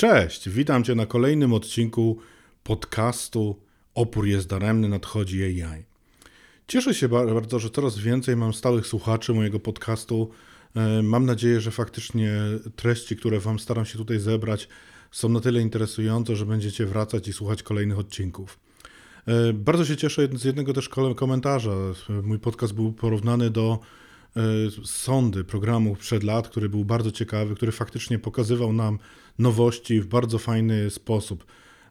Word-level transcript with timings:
Cześć, 0.00 0.48
witam 0.48 0.84
Cię 0.84 0.94
na 0.94 1.06
kolejnym 1.06 1.52
odcinku 1.52 2.18
podcastu 2.64 3.60
Opór 3.94 4.26
jest 4.26 4.48
daremny, 4.48 4.88
nadchodzi 4.88 5.42
AI. 5.44 5.84
Cieszę 6.68 6.94
się 6.94 7.08
bardzo, 7.08 7.58
że 7.58 7.70
coraz 7.70 7.98
więcej 7.98 8.36
mam 8.36 8.52
stałych 8.54 8.86
słuchaczy 8.86 9.34
mojego 9.34 9.60
podcastu. 9.60 10.30
E, 10.76 11.02
mam 11.02 11.26
nadzieję, 11.26 11.60
że 11.60 11.70
faktycznie 11.70 12.32
treści, 12.76 13.16
które 13.16 13.40
Wam 13.40 13.58
staram 13.58 13.84
się 13.84 13.98
tutaj 13.98 14.18
zebrać, 14.18 14.68
są 15.10 15.28
na 15.28 15.40
tyle 15.40 15.60
interesujące, 15.60 16.36
że 16.36 16.46
będziecie 16.46 16.86
wracać 16.86 17.28
i 17.28 17.32
słuchać 17.32 17.62
kolejnych 17.62 17.98
odcinków. 17.98 18.58
E, 19.26 19.52
bardzo 19.52 19.84
się 19.84 19.96
cieszę 19.96 20.28
z 20.32 20.44
jednego 20.44 20.72
też 20.72 20.88
komentarza. 21.16 21.74
Mój 22.22 22.38
podcast 22.38 22.72
był 22.72 22.92
porównany 22.92 23.50
do 23.50 23.78
e, 24.36 24.40
sądy 24.84 25.44
programu 25.44 25.96
przed 25.96 26.22
lat, 26.22 26.48
który 26.48 26.68
był 26.68 26.84
bardzo 26.84 27.12
ciekawy, 27.12 27.54
który 27.54 27.72
faktycznie 27.72 28.18
pokazywał 28.18 28.72
nam 28.72 28.98
nowości 29.38 30.00
w 30.00 30.06
bardzo 30.06 30.38
fajny 30.38 30.90
sposób. 30.90 31.44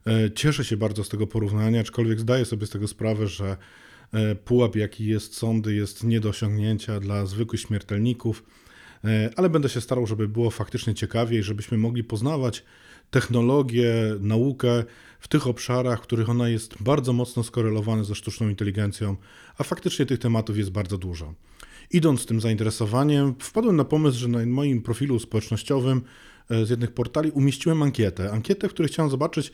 E, 0.08 0.32
cieszę 0.32 0.66
się 0.66 0.78
bardzo 0.78 1.04
z 1.04 1.10
tego 1.10 1.28
porównania, 1.28 1.82
aczkolwiek 1.82 2.20
zdaję 2.20 2.46
sobie 2.46 2.68
z 2.68 2.70
tego 2.70 2.88
sprawę, 2.88 3.28
że 3.28 3.58
e, 4.14 4.36
pułap, 4.36 4.76
jaki 4.76 5.06
jest 5.06 5.36
sądy, 5.36 5.76
jest 5.76 6.04
nie 6.04 6.20
do 6.20 6.30
osiągnięcia 6.30 7.00
dla 7.00 7.26
zwykłych 7.26 7.62
śmiertelników, 7.62 8.44
e, 9.04 9.30
ale 9.36 9.50
będę 9.50 9.70
się 9.70 9.82
starał, 9.82 10.08
żeby 10.08 10.28
było 10.28 10.50
faktycznie 10.50 10.94
ciekawiej, 10.94 11.44
żebyśmy 11.44 11.78
mogli 11.78 12.04
poznawać 12.04 12.64
technologię, 13.12 13.94
naukę 14.20 14.84
w 15.20 15.28
tych 15.28 15.48
obszarach, 15.48 16.00
w 16.00 16.02
których 16.02 16.30
ona 16.30 16.50
jest 16.50 16.84
bardzo 16.84 17.14
mocno 17.14 17.44
skorelowana 17.44 18.04
ze 18.04 18.16
sztuczną 18.16 18.50
inteligencją, 18.50 19.16
a 19.58 19.64
faktycznie 19.64 20.06
tych 20.06 20.20
tematów 20.20 20.58
jest 20.58 20.72
bardzo 20.72 20.98
dużo. 20.98 21.34
Idąc 21.92 22.26
tym 22.26 22.42
zainteresowaniem, 22.42 23.36
wpadłem 23.40 23.76
na 23.76 23.86
pomysł, 23.86 24.20
że 24.20 24.28
na 24.28 24.46
moim 24.46 24.82
profilu 24.82 25.20
społecznościowym 25.20 26.02
z 26.50 26.70
jednych 26.70 26.92
portali 26.92 27.32
umieściłem 27.32 27.84
ankietę. 27.84 28.32
Ankietę, 28.32 28.70
w 28.70 28.74
której 28.74 28.90
chciałem 28.90 29.12
zobaczyć, 29.12 29.52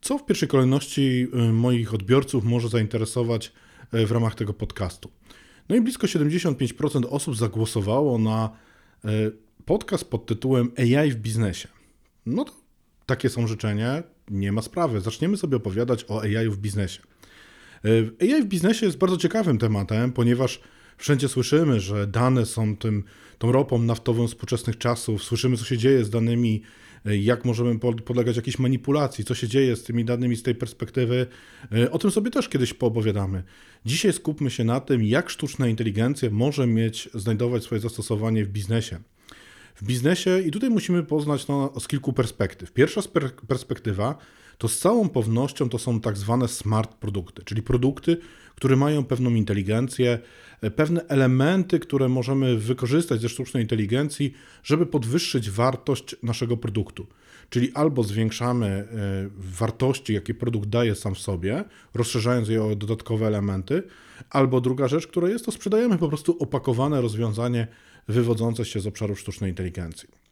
co 0.00 0.18
w 0.18 0.26
pierwszej 0.26 0.48
kolejności 0.48 1.28
y, 1.34 1.52
moich 1.52 1.94
odbiorców 1.94 2.44
może 2.44 2.68
zainteresować 2.68 3.52
y, 3.94 4.06
w 4.06 4.12
ramach 4.12 4.34
tego 4.34 4.54
podcastu. 4.54 5.10
No 5.68 5.76
i 5.76 5.80
blisko 5.80 6.06
75% 6.06 7.06
osób 7.10 7.36
zagłosowało 7.36 8.18
na 8.18 8.50
podcast 9.64 10.04
pod 10.04 10.26
tytułem 10.26 10.72
AI 10.78 11.10
w 11.10 11.16
biznesie. 11.16 11.68
No 12.26 12.44
to 12.44 12.52
takie 13.06 13.28
są 13.28 13.46
życzenia, 13.46 14.02
nie 14.30 14.52
ma 14.52 14.62
sprawy. 14.62 15.00
Zaczniemy 15.00 15.36
sobie 15.36 15.56
opowiadać 15.56 16.04
o 16.08 16.22
AI 16.22 16.48
w 16.48 16.56
biznesie. 16.56 17.02
AI 18.20 18.42
w 18.42 18.46
biznesie 18.46 18.86
jest 18.86 18.98
bardzo 18.98 19.16
ciekawym 19.16 19.58
tematem, 19.58 20.12
ponieważ 20.12 20.60
wszędzie 20.96 21.28
słyszymy, 21.28 21.80
że 21.80 22.06
dane 22.06 22.46
są 22.46 22.76
tym, 22.76 23.04
tą 23.38 23.52
ropą 23.52 23.78
naftową 23.78 24.28
współczesnych 24.28 24.78
czasów, 24.78 25.22
słyszymy, 25.22 25.56
co 25.56 25.64
się 25.64 25.78
dzieje 25.78 26.04
z 26.04 26.10
danymi 26.10 26.62
jak 27.04 27.44
możemy 27.44 27.78
podlegać 27.78 28.36
jakiejś 28.36 28.58
manipulacji, 28.58 29.24
co 29.24 29.34
się 29.34 29.48
dzieje 29.48 29.76
z 29.76 29.82
tymi 29.82 30.04
danymi 30.04 30.36
z 30.36 30.42
tej 30.42 30.54
perspektywy. 30.54 31.26
E, 31.72 31.90
o 31.90 31.98
tym 31.98 32.10
sobie 32.10 32.30
też 32.30 32.48
kiedyś 32.48 32.74
poopowiadamy. 32.74 33.42
Dzisiaj 33.84 34.12
skupmy 34.12 34.50
się 34.50 34.64
na 34.64 34.80
tym, 34.80 35.04
jak 35.04 35.30
sztuczna 35.30 35.68
inteligencja 35.68 36.30
może 36.30 36.66
mieć, 36.66 37.08
znajdować 37.14 37.62
swoje 37.62 37.80
zastosowanie 37.80 38.44
w 38.44 38.48
biznesie. 38.48 39.00
W 39.74 39.84
biznesie, 39.84 40.40
i 40.40 40.50
tutaj 40.50 40.70
musimy 40.70 41.02
poznać 41.02 41.48
no, 41.48 41.72
z 41.80 41.88
kilku 41.88 42.12
perspektyw. 42.12 42.72
Pierwsza 42.72 43.00
perspektywa 43.48 44.18
to 44.58 44.68
z 44.68 44.78
całą 44.78 45.08
pewnością 45.08 45.68
to 45.68 45.78
są 45.78 46.00
tak 46.00 46.16
zwane 46.16 46.48
smart 46.48 46.94
produkty, 46.94 47.42
czyli 47.44 47.62
produkty, 47.62 48.16
które 48.54 48.76
mają 48.76 49.04
pewną 49.04 49.30
inteligencję, 49.30 50.18
e, 50.60 50.70
pewne 50.70 51.06
elementy, 51.08 51.78
które 51.78 52.08
możemy 52.08 52.56
wykorzystać 52.56 53.20
ze 53.20 53.28
sztucznej 53.28 53.62
inteligencji, 53.62 54.32
żeby 54.64 54.86
podwyższyć 54.86 55.50
wartość 55.50 56.16
naszego 56.22 56.56
produktu. 56.56 57.06
Czyli 57.50 57.72
albo 57.74 58.02
zwiększamy 58.02 58.66
e, 58.66 58.86
wartości, 59.36 60.14
jakie 60.14 60.34
produkt 60.34 60.68
daje 60.68 60.94
sam 60.94 61.14
w 61.14 61.18
sobie, 61.18 61.64
rozszerzając 61.94 62.48
je 62.48 62.64
o 62.64 62.76
dodatkowe 62.76 63.26
elementy, 63.26 63.82
albo 64.30 64.60
druga 64.60 64.88
rzecz, 64.88 65.06
która 65.06 65.28
jest, 65.28 65.44
to 65.44 65.52
sprzedajemy 65.52 65.98
po 65.98 66.08
prostu 66.08 66.36
opakowane 66.38 67.00
rozwiązanie 67.00 67.66
wywodzące 68.08 68.64
się 68.64 68.80
z 68.80 68.86
obszarów 68.86 69.20
sztucznej 69.20 69.50
inteligencji. 69.50 70.23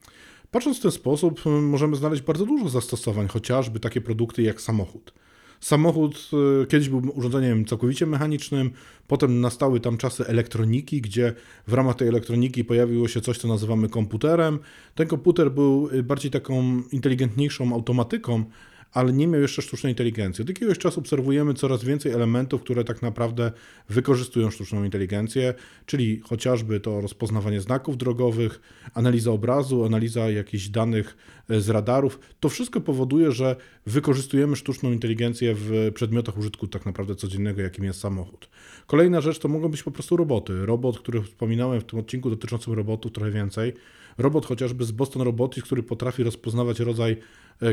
Patrząc 0.52 0.78
w 0.78 0.82
ten 0.82 0.90
sposób, 0.90 1.40
możemy 1.46 1.96
znaleźć 1.96 2.22
bardzo 2.22 2.46
dużo 2.46 2.68
zastosowań, 2.68 3.28
chociażby 3.28 3.80
takie 3.80 4.00
produkty 4.00 4.42
jak 4.42 4.60
samochód. 4.60 5.12
Samochód 5.60 6.30
e, 6.62 6.66
kiedyś 6.66 6.88
był 6.88 7.02
urządzeniem 7.14 7.64
całkowicie 7.64 8.06
mechanicznym, 8.06 8.70
potem 9.06 9.40
nastały 9.40 9.80
tam 9.80 9.96
czasy 9.96 10.26
elektroniki, 10.26 11.00
gdzie 11.00 11.34
w 11.66 11.72
ramach 11.72 11.96
tej 11.96 12.08
elektroniki 12.08 12.64
pojawiło 12.64 13.08
się 13.08 13.20
coś, 13.20 13.38
co 13.38 13.48
nazywamy 13.48 13.88
komputerem. 13.88 14.58
Ten 14.94 15.06
komputer 15.06 15.50
był 15.50 15.88
e, 15.92 16.02
bardziej 16.02 16.30
taką 16.30 16.82
inteligentniejszą 16.92 17.74
automatyką, 17.74 18.44
ale 18.92 19.12
nie 19.12 19.26
miał 19.28 19.40
jeszcze 19.40 19.62
sztucznej 19.62 19.92
inteligencji. 19.92 20.42
Od 20.42 20.48
jakiegoś 20.48 20.78
czasu 20.78 21.00
obserwujemy 21.00 21.54
coraz 21.54 21.84
więcej 21.84 22.12
elementów, 22.12 22.62
które 22.62 22.84
tak 22.84 23.02
naprawdę 23.02 23.52
wykorzystują 23.88 24.50
sztuczną 24.50 24.84
inteligencję, 24.84 25.54
czyli 25.86 26.20
chociażby 26.24 26.80
to 26.80 27.00
rozpoznawanie 27.00 27.60
znaków 27.60 27.96
drogowych, 27.96 28.60
analiza 28.94 29.30
obrazu, 29.30 29.84
analiza 29.84 30.30
jakichś 30.30 30.68
danych 30.68 31.16
e, 31.48 31.60
z 31.60 31.68
radarów. 31.68 32.20
To 32.40 32.48
wszystko 32.48 32.80
powoduje, 32.80 33.32
że 33.32 33.56
wykorzystujemy 33.86 34.56
sztuczną 34.56 34.92
inteligencję 34.92 35.54
w 35.54 35.90
przedmiotach 35.94 36.38
użytku 36.38 36.66
tak 36.66 36.86
naprawdę 36.86 37.14
codziennego, 37.14 37.62
jakim 37.62 37.84
jest 37.84 38.00
samochód. 38.00 38.48
Kolejna 38.86 39.20
rzecz 39.20 39.38
to 39.38 39.48
mogą 39.48 39.68
być 39.68 39.82
po 39.82 39.90
prostu 39.90 40.16
roboty. 40.16 40.66
Robot, 40.66 40.98
który 40.98 41.22
wspominałem 41.22 41.80
w 41.80 41.84
tym 41.84 41.98
odcinku 41.98 42.30
dotyczącym 42.30 42.72
robotów 42.72 43.12
trochę 43.12 43.30
więcej. 43.30 43.72
Robot 44.18 44.46
chociażby 44.46 44.84
z 44.84 44.92
Boston 44.92 45.22
Robotics, 45.22 45.66
który 45.66 45.82
potrafi 45.82 46.22
rozpoznawać 46.22 46.80
rodzaj 46.80 47.16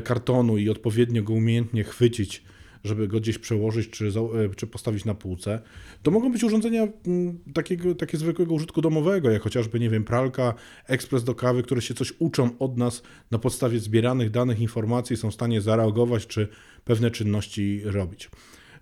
kartonu 0.04 0.58
i 0.58 0.70
odpowiednio 0.70 1.24
go 1.24 1.34
umiejętnie 1.34 1.84
chwycić, 1.84 2.44
żeby 2.84 3.08
go 3.08 3.20
gdzieś 3.20 3.38
przełożyć 3.38 3.90
czy, 3.90 4.08
e, 4.08 4.56
czy 4.56 4.68
postawić 4.68 5.06
na 5.06 5.14
półce, 5.14 5.62
to 6.04 6.12
mogą 6.12 6.32
być 6.32 6.44
urządzenia 6.44 6.88
mm, 7.08 7.40
takiego, 7.54 7.96
takie 7.96 8.18
zwykłego 8.18 8.54
użytku 8.54 8.82
domowego, 8.82 9.32
jak 9.32 9.42
chociażby, 9.42 9.80
nie 9.80 9.90
wiem, 9.90 10.04
pralka, 10.04 10.54
ekspres 10.88 11.24
do 11.24 11.36
kawy, 11.36 11.64
które 11.64 11.82
się 11.82 11.94
coś 11.94 12.14
uczą 12.20 12.58
od 12.60 12.78
nas 12.78 13.04
na 13.32 13.40
podstawie 13.40 13.80
zbieranych 13.80 14.30
danych, 14.30 14.60
informacji, 14.60 15.18
są 15.18 15.32
w 15.32 15.34
stanie 15.34 15.62
zareagować 15.62 16.28
czy 16.28 16.48
pewne 16.86 17.12
czynności 17.12 17.82
robić. 17.84 18.30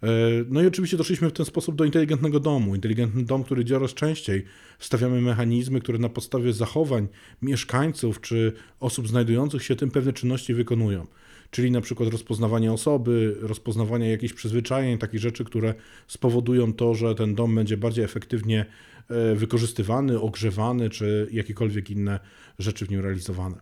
E, 0.04 0.08
no 0.50 0.62
i 0.62 0.68
oczywiście 0.68 0.98
doszliśmy 0.98 1.30
w 1.30 1.34
ten 1.34 1.46
sposób 1.46 1.76
do 1.76 1.86
inteligentnego 1.86 2.40
domu. 2.40 2.76
Inteligentny 2.76 3.24
dom, 3.24 3.44
który 3.44 3.66
coraz 3.66 3.94
częściej 3.94 4.46
wstawiamy 4.80 5.22
mechanizmy, 5.22 5.82
które 5.82 5.98
na 5.98 6.10
podstawie 6.10 6.54
zachowań 6.54 7.08
mieszkańców 7.42 8.22
czy 8.22 8.54
osób 8.80 9.08
znajdujących 9.08 9.64
się 9.64 9.76
tym 9.76 9.92
pewne 9.92 10.14
czynności 10.14 10.54
wykonują. 10.54 11.08
Czyli 11.52 11.72
na 11.72 11.82
przykład 11.82 12.10
rozpoznawanie 12.10 12.72
osoby, 12.72 13.36
rozpoznawanie 13.40 14.10
jakichś 14.10 14.34
przyzwyczajeń, 14.34 14.98
takich 14.98 15.20
rzeczy, 15.20 15.46
które 15.46 15.74
spowodują 16.08 16.74
to, 16.74 16.96
że 16.96 17.16
ten 17.16 17.36
dom 17.36 17.56
będzie 17.56 17.78
bardziej 17.78 18.06
efektywnie 18.06 18.66
e, 19.10 19.36
wykorzystywany, 19.36 20.20
ogrzewany, 20.20 20.90
czy 20.90 21.28
jakiekolwiek 21.32 21.90
inne 21.90 22.20
rzeczy 22.60 22.86
w 22.86 22.90
nim 22.90 23.02
realizowane. 23.02 23.56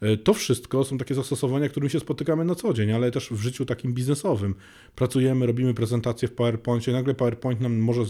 E, 0.00 0.16
to 0.16 0.34
wszystko 0.34 0.84
są 0.84 0.98
takie 0.98 1.14
zastosowania, 1.14 1.68
którymi 1.68 1.90
się 1.90 2.00
spotykamy 2.00 2.44
na 2.44 2.54
co 2.54 2.72
dzień, 2.72 2.92
ale 2.92 3.10
też 3.10 3.30
w 3.30 3.40
życiu 3.40 3.66
takim 3.66 3.94
biznesowym. 3.94 4.54
Pracujemy, 4.94 5.46
robimy 5.46 5.74
prezentacje 5.74 6.28
w 6.28 6.32
PowerPoincie, 6.32 6.92
nagle 6.92 7.14
PowerPoint 7.14 7.60
nam 7.60 7.78
może 7.78 8.02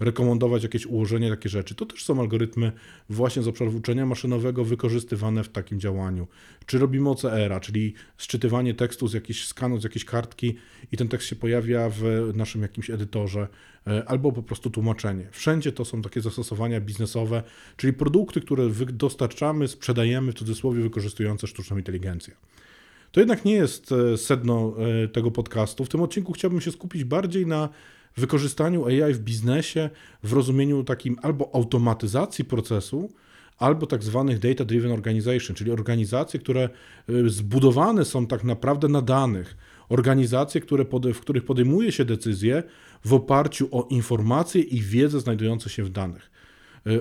zarekomendować 0.00 0.62
jakieś 0.62 0.86
ułożenie, 0.86 1.30
takie 1.30 1.48
rzeczy. 1.48 1.74
To 1.74 1.86
też 1.86 2.04
są 2.04 2.20
algorytmy 2.20 2.72
właśnie 3.10 3.42
z 3.42 3.48
obszaru 3.48 3.76
uczenia 3.76 4.06
maszynowego 4.06 4.64
wykorzystywane 4.64 5.44
w 5.44 5.48
takim 5.48 5.80
działaniu. 5.80 6.26
Czy 6.66 6.78
robimy 6.78 7.10
OCR-a, 7.10 7.60
czyli 7.60 7.94
szczytywanie 8.16 8.74
tekstu 8.74 9.08
z 9.08 9.12
jakiejś 9.12 9.46
skanu, 9.46 9.80
z 9.80 9.84
jakiejś 9.84 10.04
kartki 10.04 10.54
i 10.92 10.96
ten 10.96 11.08
tekst 11.08 11.28
się 11.28 11.36
pojawia 11.36 11.90
w 11.90 12.30
naszym 12.34 12.62
jakimś 12.62 12.90
edytorze, 12.90 13.48
e, 13.86 14.04
albo 14.08 14.32
po 14.32 14.42
prostu 14.42 14.70
tłumaczenie. 14.70 15.28
Wszędzie 15.32 15.72
to 15.72 15.84
są 15.84 16.02
takie 16.02 16.20
zastosowania 16.20 16.80
biznesowe, 16.80 17.42
czyli 17.76 17.92
produkty, 17.92 18.40
które 18.40 18.68
dostarczamy, 18.92 19.68
sprzedajemy 19.68 20.32
w 20.32 20.34
cudzysłowie 20.34 20.82
wykorzystujące 21.34 21.46
sztuczną 21.46 21.76
inteligencję. 21.76 22.34
To 23.12 23.20
jednak 23.20 23.44
nie 23.44 23.54
jest 23.54 23.92
e, 23.92 24.16
sedno 24.16 24.74
e, 25.04 25.08
tego 25.08 25.30
podcastu. 25.30 25.84
W 25.84 25.88
tym 25.88 26.00
odcinku 26.00 26.32
chciałbym 26.32 26.60
się 26.60 26.72
skupić 26.72 27.04
bardziej 27.04 27.46
na 27.46 27.68
wykorzystaniu 28.16 28.86
AI 28.86 29.14
w 29.14 29.18
biznesie 29.18 29.90
w 30.22 30.32
rozumieniu 30.32 30.84
takim 30.84 31.16
albo 31.22 31.50
automatyzacji 31.54 32.44
procesu, 32.44 33.10
albo 33.58 33.86
tak 33.86 34.02
zwanych 34.02 34.38
data-driven 34.38 34.92
organization, 34.92 35.56
czyli 35.56 35.70
organizacje, 35.70 36.40
które 36.40 36.62
e, 36.62 37.28
zbudowane 37.28 38.04
są 38.04 38.26
tak 38.26 38.44
naprawdę 38.44 38.88
na 38.88 39.02
danych. 39.02 39.56
Organizacje, 39.88 40.60
które 40.60 40.84
w 41.14 41.20
których 41.20 41.44
podejmuje 41.44 41.92
się 41.92 42.04
decyzje 42.04 42.62
w 43.04 43.12
oparciu 43.12 43.68
o 43.70 43.86
informacje 43.90 44.62
i 44.62 44.80
wiedzę 44.80 45.20
znajdujące 45.20 45.70
się 45.70 45.84
w 45.84 45.90
danych. 45.90 46.33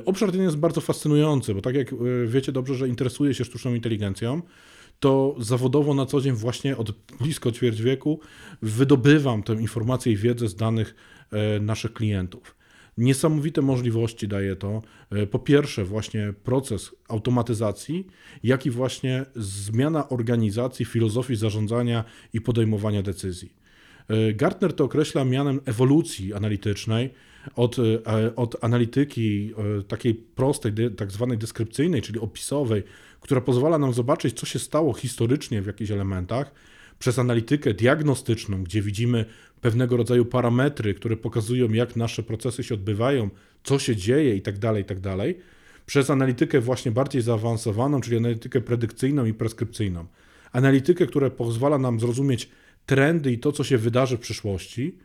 Obszar 0.06 0.32
ten 0.32 0.42
jest 0.42 0.58
bardzo 0.58 0.82
fascynujący, 0.82 1.54
bo 1.54 1.62
tak 1.62 1.76
jak 1.76 1.88
wiecie 2.28 2.52
dobrze, 2.52 2.76
że 2.76 2.88
interesuje 2.88 3.34
się 3.34 3.46
sztuczną 3.46 3.74
inteligencją, 3.74 4.42
to 5.00 5.36
zawodowo 5.40 5.94
na 5.94 6.06
co 6.06 6.22
dzień 6.22 6.34
właśnie 6.34 6.78
od 6.78 6.92
blisko 7.22 7.52
ćwierć 7.52 7.82
wieku 7.82 8.20
wydobywam 8.62 9.44
tę 9.44 9.54
informację 9.54 10.14
i 10.14 10.16
wiedzę 10.18 10.48
z 10.48 10.56
danych 10.56 10.96
e, 11.32 11.60
naszych 11.60 11.94
klientów. 11.94 12.56
Niesamowite 12.98 13.62
możliwości 13.62 14.28
daje 14.28 14.56
to. 14.56 14.82
E, 15.12 15.28
po 15.28 15.40
pierwsze, 15.40 15.86
właśnie 15.86 16.34
proces 16.44 16.96
automatyzacji, 17.08 18.08
jak 18.44 18.66
i 18.66 18.70
właśnie 18.70 19.26
zmiana 19.36 20.10
organizacji, 20.10 20.86
filozofii 20.86 21.36
zarządzania 21.36 22.04
i 22.34 22.42
podejmowania 22.42 23.02
decyzji. 23.02 23.54
E, 24.08 24.34
Gartner 24.34 24.74
to 24.74 24.84
określa 24.84 25.26
mianem 25.26 25.60
ewolucji 25.66 26.34
analitycznej 26.34 27.14
od, 27.56 27.76
od 28.36 28.64
analityki 28.64 29.54
takiej 29.88 30.14
prostej, 30.16 30.74
tak 30.98 31.12
zwanej 31.12 31.38
deskrypcyjnej, 31.38 32.02
czyli 32.02 32.20
opisowej, 32.20 32.84
która 33.22 33.42
pozwala 33.42 33.78
nam 33.78 33.94
zobaczyć, 33.94 34.40
co 34.40 34.46
się 34.46 34.60
stało 34.60 34.94
historycznie 34.94 35.62
w 35.62 35.68
jakichś 35.68 35.92
elementach, 35.92 36.52
przez 37.00 37.20
analitykę 37.20 37.74
diagnostyczną, 37.74 38.64
gdzie 38.64 38.82
widzimy 38.82 39.26
pewnego 39.62 39.98
rodzaju 39.98 40.26
parametry, 40.26 40.94
które 40.94 41.18
pokazują, 41.18 41.70
jak 41.70 41.96
nasze 41.96 42.24
procesy 42.24 42.64
się 42.64 42.76
odbywają, 42.76 43.30
co 43.64 43.80
się 43.80 43.96
dzieje 43.96 44.36
itd., 44.36 44.60
tak 44.60 44.78
itd., 44.78 45.18
tak 45.18 45.36
przez 45.86 46.10
analitykę 46.10 46.62
właśnie 46.62 46.92
bardziej 46.92 47.22
zaawansowaną, 47.22 48.02
czyli 48.02 48.18
analitykę 48.18 48.62
predykcyjną 48.62 49.26
i 49.26 49.34
preskrypcyjną. 49.34 50.06
Analitykę, 50.52 51.08
która 51.08 51.30
pozwala 51.30 51.78
nam 51.78 52.00
zrozumieć 52.00 52.50
trendy 52.86 53.32
i 53.32 53.40
to, 53.40 53.52
co 53.52 53.64
się 53.64 53.78
wydarzy 53.78 54.18
w 54.18 54.20
przyszłości, 54.20 54.98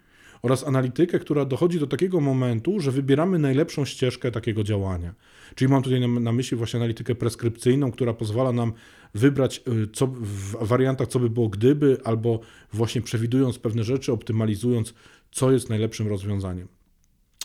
oraz 0.43 0.67
analitykę, 0.67 1.19
która 1.19 1.44
dochodzi 1.44 1.81
do 1.81 1.87
takiego 1.87 2.20
momentu, 2.20 2.81
że 2.81 2.90
wybieramy 2.90 3.38
najlepszą 3.38 3.85
ścieżkę 3.85 4.31
takiego 4.31 4.64
działania. 4.64 5.14
Czyli 5.55 5.70
mam 5.70 5.82
tutaj 5.82 6.08
na, 6.08 6.32
myśli 6.32 6.56
właśnie 6.56 6.79
analitykę 6.79 7.14
preskrypcyjną, 7.14 7.93
która 7.93 8.14
pozwala 8.14 8.52
nam 8.52 8.73
wybrać 9.14 9.62
y, 9.69 9.88
co, 9.93 10.06
w 10.06 10.67
wariantach, 10.67 11.08
co 11.08 11.19
by 11.19 11.31
było 11.31 11.49
gdyby, 11.49 11.99
albo 12.05 12.40
właśnie 12.73 13.02
przewidując 13.02 13.58
pewne 13.58 13.85
rzeczy, 13.85 14.12
optymalizując, 14.12 14.94
co 15.31 15.52
jest 15.52 15.69
najlepszym 15.69 16.08
rozwiązaniem. 16.08 16.69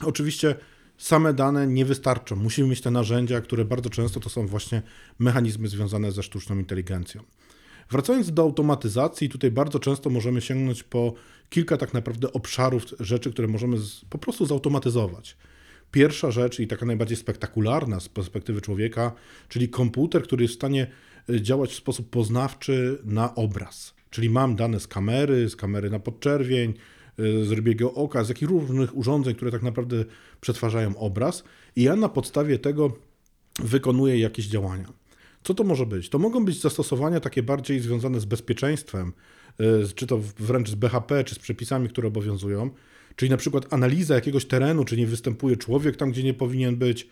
Oczywiście 0.05 0.55
same 0.97 1.33
dane 1.33 1.67
nie 1.67 1.85
wystarczą. 1.85 2.35
Musimy 2.35 2.67
mieć 2.67 2.81
te 2.81 2.91
narzędzia, 2.91 3.41
które 3.41 3.65
bardzo 3.65 3.89
często 3.89 4.19
to 4.19 4.29
są 4.29 4.47
właśnie 4.47 4.81
mechanizmy 5.19 5.67
związane 5.67 6.11
ze 6.11 6.23
sztuczną 6.23 6.57
inteligencją. 6.57 7.23
Wracając 7.91 8.31
do 8.31 8.41
automatyzacji, 8.41 9.29
tutaj 9.29 9.51
bardzo 9.51 9.79
często 9.79 10.09
możemy 10.09 10.41
sięgnąć 10.41 10.83
po 10.83 11.13
kilka 11.49 11.77
tak 11.77 11.93
naprawdę 11.93 12.33
obszarów 12.33 12.83
rzeczy, 12.99 13.31
które 13.31 13.47
możemy 13.47 13.77
z, 13.77 14.05
po 14.09 14.17
prostu 14.17 14.45
zautomatyzować. 14.45 15.37
Pierwsza 15.91 16.31
rzecz 16.31 16.59
i 16.59 16.67
taka 16.67 16.85
najbardziej 16.85 17.17
spektakularna 17.17 17.99
z 17.99 18.09
perspektywy 18.09 18.61
człowieka, 18.61 19.11
czyli 19.49 19.69
komputer, 19.69 20.23
który 20.23 20.43
jest 20.43 20.53
w 20.53 20.57
stanie 20.57 20.87
e, 21.29 21.41
działać 21.41 21.71
w 21.71 21.75
sposób 21.75 22.09
poznawczy 22.09 23.01
na 23.03 23.35
obraz. 23.35 23.93
Czyli 24.09 24.29
mam 24.29 24.55
dane 24.55 24.79
z 24.79 24.87
kamery, 24.87 25.49
z 25.49 25.55
kamery 25.55 25.89
na 25.89 25.99
podczerwień, 25.99 26.73
e, 27.19 27.45
z 27.45 27.51
rybiego 27.51 27.93
oka, 27.93 28.23
z 28.23 28.29
jakich 28.29 28.49
różnych 28.49 28.97
urządzeń, 28.97 29.35
które 29.35 29.51
tak 29.51 29.63
naprawdę 29.63 30.05
przetwarzają 30.41 30.97
obraz 30.97 31.43
i 31.75 31.83
ja 31.83 31.95
na 31.95 32.09
podstawie 32.09 32.59
tego 32.59 32.97
wykonuję 33.59 34.19
jakieś 34.19 34.45
działania. 34.45 35.02
Co 35.43 35.53
to 35.53 35.63
może 35.63 35.85
być? 35.85 36.09
To 36.09 36.19
mogą 36.19 36.45
być 36.45 36.61
zastosowania 36.61 37.19
takie 37.19 37.43
bardziej 37.43 37.79
związane 37.79 38.19
z 38.19 38.25
bezpieczeństwem, 38.25 39.13
y, 39.61 39.93
czy 39.95 40.07
to 40.07 40.19
wręcz 40.39 40.69
z 40.69 40.75
BHP, 40.75 41.23
czy 41.23 41.35
z 41.35 41.39
przepisami, 41.39 41.89
które 41.89 42.07
obowiązują, 42.07 42.69
czyli 43.15 43.31
na 43.31 43.37
przykład 43.37 43.73
analiza 43.73 44.15
jakiegoś 44.15 44.45
terenu, 44.45 44.85
czy 44.85 44.97
nie 44.97 45.07
występuje 45.07 45.57
człowiek 45.57 45.97
tam, 45.97 46.11
gdzie 46.11 46.23
nie 46.23 46.33
powinien 46.33 46.75
być, 46.75 47.07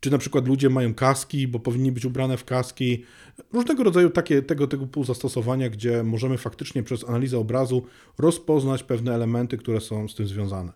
czy 0.00 0.10
na 0.10 0.18
przykład 0.18 0.48
ludzie 0.48 0.70
mają 0.70 0.94
kaski, 0.94 1.48
bo 1.48 1.58
powinni 1.58 1.92
być 1.92 2.04
ubrane 2.04 2.36
w 2.36 2.44
kaski. 2.44 3.04
Różnego 3.52 3.84
rodzaju 3.84 4.10
takie, 4.10 4.42
tego 4.42 4.66
typu 4.66 5.04
zastosowania, 5.04 5.70
gdzie 5.70 6.02
możemy 6.02 6.38
faktycznie 6.38 6.82
przez 6.82 7.08
analizę 7.08 7.38
obrazu 7.38 7.82
rozpoznać 8.18 8.82
pewne 8.82 9.14
elementy, 9.14 9.58
które 9.58 9.80
są 9.80 10.08
z 10.08 10.14
tym 10.14 10.26
związane. 10.26 10.72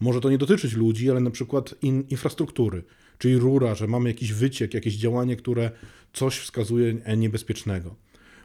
Może 0.00 0.20
to 0.20 0.30
nie 0.30 0.38
dotyczyć 0.38 0.72
ludzi, 0.72 1.10
ale 1.10 1.20
na 1.20 1.30
przykład 1.30 1.74
in, 1.82 2.04
infrastruktury 2.10 2.82
czyli 3.20 3.36
rura, 3.36 3.74
że 3.74 3.86
mamy 3.86 4.08
jakiś 4.08 4.32
wyciek, 4.32 4.74
jakieś 4.74 4.94
działanie, 4.94 5.36
które 5.36 5.70
coś 6.12 6.38
wskazuje 6.38 6.94
niebezpiecznego. 7.16 7.94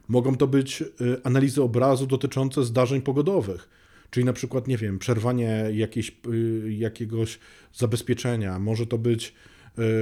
Mogą 0.07 0.35
to 0.37 0.47
być 0.47 0.81
y, 0.81 0.85
analizy 1.23 1.63
obrazu 1.63 2.07
dotyczące 2.07 2.63
zdarzeń 2.63 3.01
pogodowych, 3.01 3.69
czyli 4.09 4.25
na 4.25 4.33
przykład, 4.33 4.67
nie 4.67 4.77
wiem, 4.77 4.99
przerwanie 4.99 5.65
y, 5.67 6.73
jakiegoś 6.73 7.39
zabezpieczenia. 7.73 8.59
Może 8.59 8.87
to 8.87 8.97
być 8.97 9.33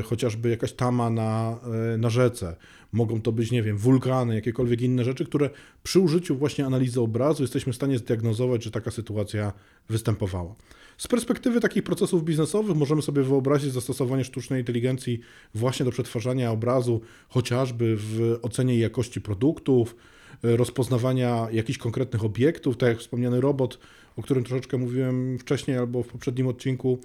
chociażby 0.03 0.49
jakaś 0.49 0.73
tama 0.73 1.09
na, 1.09 1.59
na 1.97 2.09
rzece. 2.09 2.55
Mogą 2.91 3.21
to 3.21 3.31
być, 3.31 3.51
nie 3.51 3.63
wiem, 3.63 3.77
wulkany, 3.77 4.35
jakiekolwiek 4.35 4.81
inne 4.81 5.03
rzeczy, 5.03 5.25
które 5.25 5.49
przy 5.83 5.99
użyciu 5.99 6.37
właśnie 6.37 6.65
analizy 6.65 7.01
obrazu 7.01 7.43
jesteśmy 7.43 7.73
w 7.73 7.75
stanie 7.75 7.97
zdiagnozować, 7.97 8.63
że 8.63 8.71
taka 8.71 8.91
sytuacja 8.91 9.53
występowała. 9.89 10.55
Z 10.97 11.07
perspektywy 11.07 11.59
takich 11.59 11.83
procesów 11.83 12.23
biznesowych 12.23 12.77
możemy 12.77 13.01
sobie 13.01 13.23
wyobrazić 13.23 13.73
zastosowanie 13.73 14.23
sztucznej 14.23 14.59
inteligencji 14.61 15.19
właśnie 15.55 15.85
do 15.85 15.91
przetwarzania 15.91 16.51
obrazu, 16.51 17.01
chociażby 17.29 17.95
w 17.97 18.39
ocenie 18.41 18.79
jakości 18.79 19.21
produktów, 19.21 19.95
e, 20.43 20.57
rozpoznawania 20.57 21.47
jakichś 21.51 21.79
konkretnych 21.79 22.23
obiektów, 22.23 22.77
tak 22.77 22.89
jak 22.89 22.99
wspomniany 22.99 23.41
robot, 23.41 23.79
o 24.15 24.21
którym 24.21 24.43
troszeczkę 24.43 24.77
mówiłem 24.77 25.39
wcześniej 25.39 25.77
albo 25.77 26.03
w 26.03 26.07
poprzednim 26.07 26.47
odcinku. 26.47 26.99